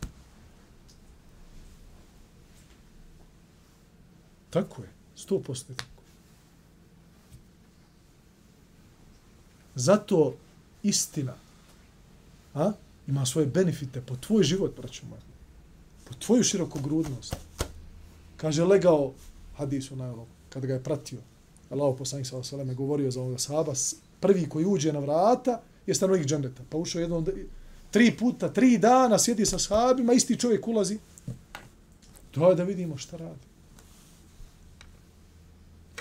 [4.52, 4.88] Tako je.
[5.16, 6.02] Sto posto tako.
[9.74, 10.34] Zato
[10.82, 11.34] istina
[12.54, 12.72] a,
[13.06, 15.22] ima svoje benefite po tvoj život, braću moja.
[16.04, 17.36] Po tvoju širokogrudnost.
[18.36, 19.12] Kaže, legao
[19.56, 21.18] hadis onaj ono, kada ga je pratio.
[21.70, 23.72] Allah poslanik sa osaleme govorio za ovoga sahaba,
[24.20, 26.62] prvi koji uđe na vrata je stanovnik džendeta.
[26.68, 27.26] Pa ušao jednom,
[27.90, 30.98] tri puta, tri dana sjedi sa sahabima, isti čovjek ulazi.
[32.30, 33.51] To je da vidimo šta radi.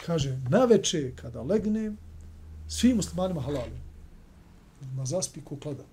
[0.06, 1.97] Kaže, na veče kada legnem,
[2.68, 3.78] svim muslimanima halalu.
[4.95, 5.84] Ma zaspi ko klada.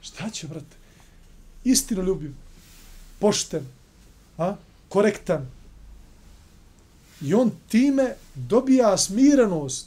[0.00, 0.76] Šta će, brate?
[1.64, 2.36] Istino ljubim,
[3.18, 3.66] pošten,
[4.38, 4.56] a?
[4.88, 5.46] korektan.
[7.20, 9.86] I on time dobija smirenost,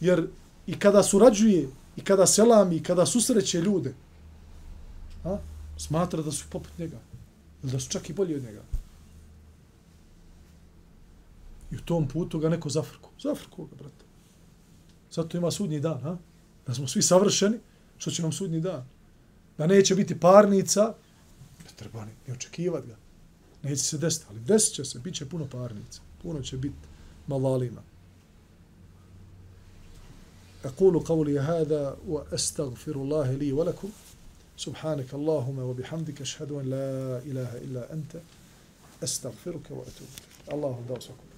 [0.00, 0.26] jer
[0.66, 3.94] i kada surađuje, i kada selami, i kada susreće ljude,
[5.24, 5.38] a?
[5.76, 6.98] smatra da su poput njega,
[7.62, 8.69] ili da su čak i bolji od njega.
[11.71, 13.09] I u tom putu ga neko zafrku.
[13.19, 14.05] Zafrku ga, brate.
[15.11, 16.17] Zato ima sudnji dan, a?
[16.67, 17.59] Da smo svi savršeni,
[17.97, 18.85] što će nam sudnji dan?
[19.57, 20.93] Da neće biti parnica,
[21.65, 22.95] ne treba ni, ni očekivati ga.
[23.63, 26.01] Neće se desiti, ali desit će se, bit će puno parnica.
[26.21, 26.75] Puno će biti
[27.27, 27.81] malalima.
[30.65, 33.89] أقول قولي هذا وأستغفر الله لي ولكم
[34.57, 38.21] سبحانك اللهم وبحمدك أشهد أن لا إله إلا أنت
[39.03, 40.07] أستغفرك وأتوب
[40.51, 41.28] الله دوسكم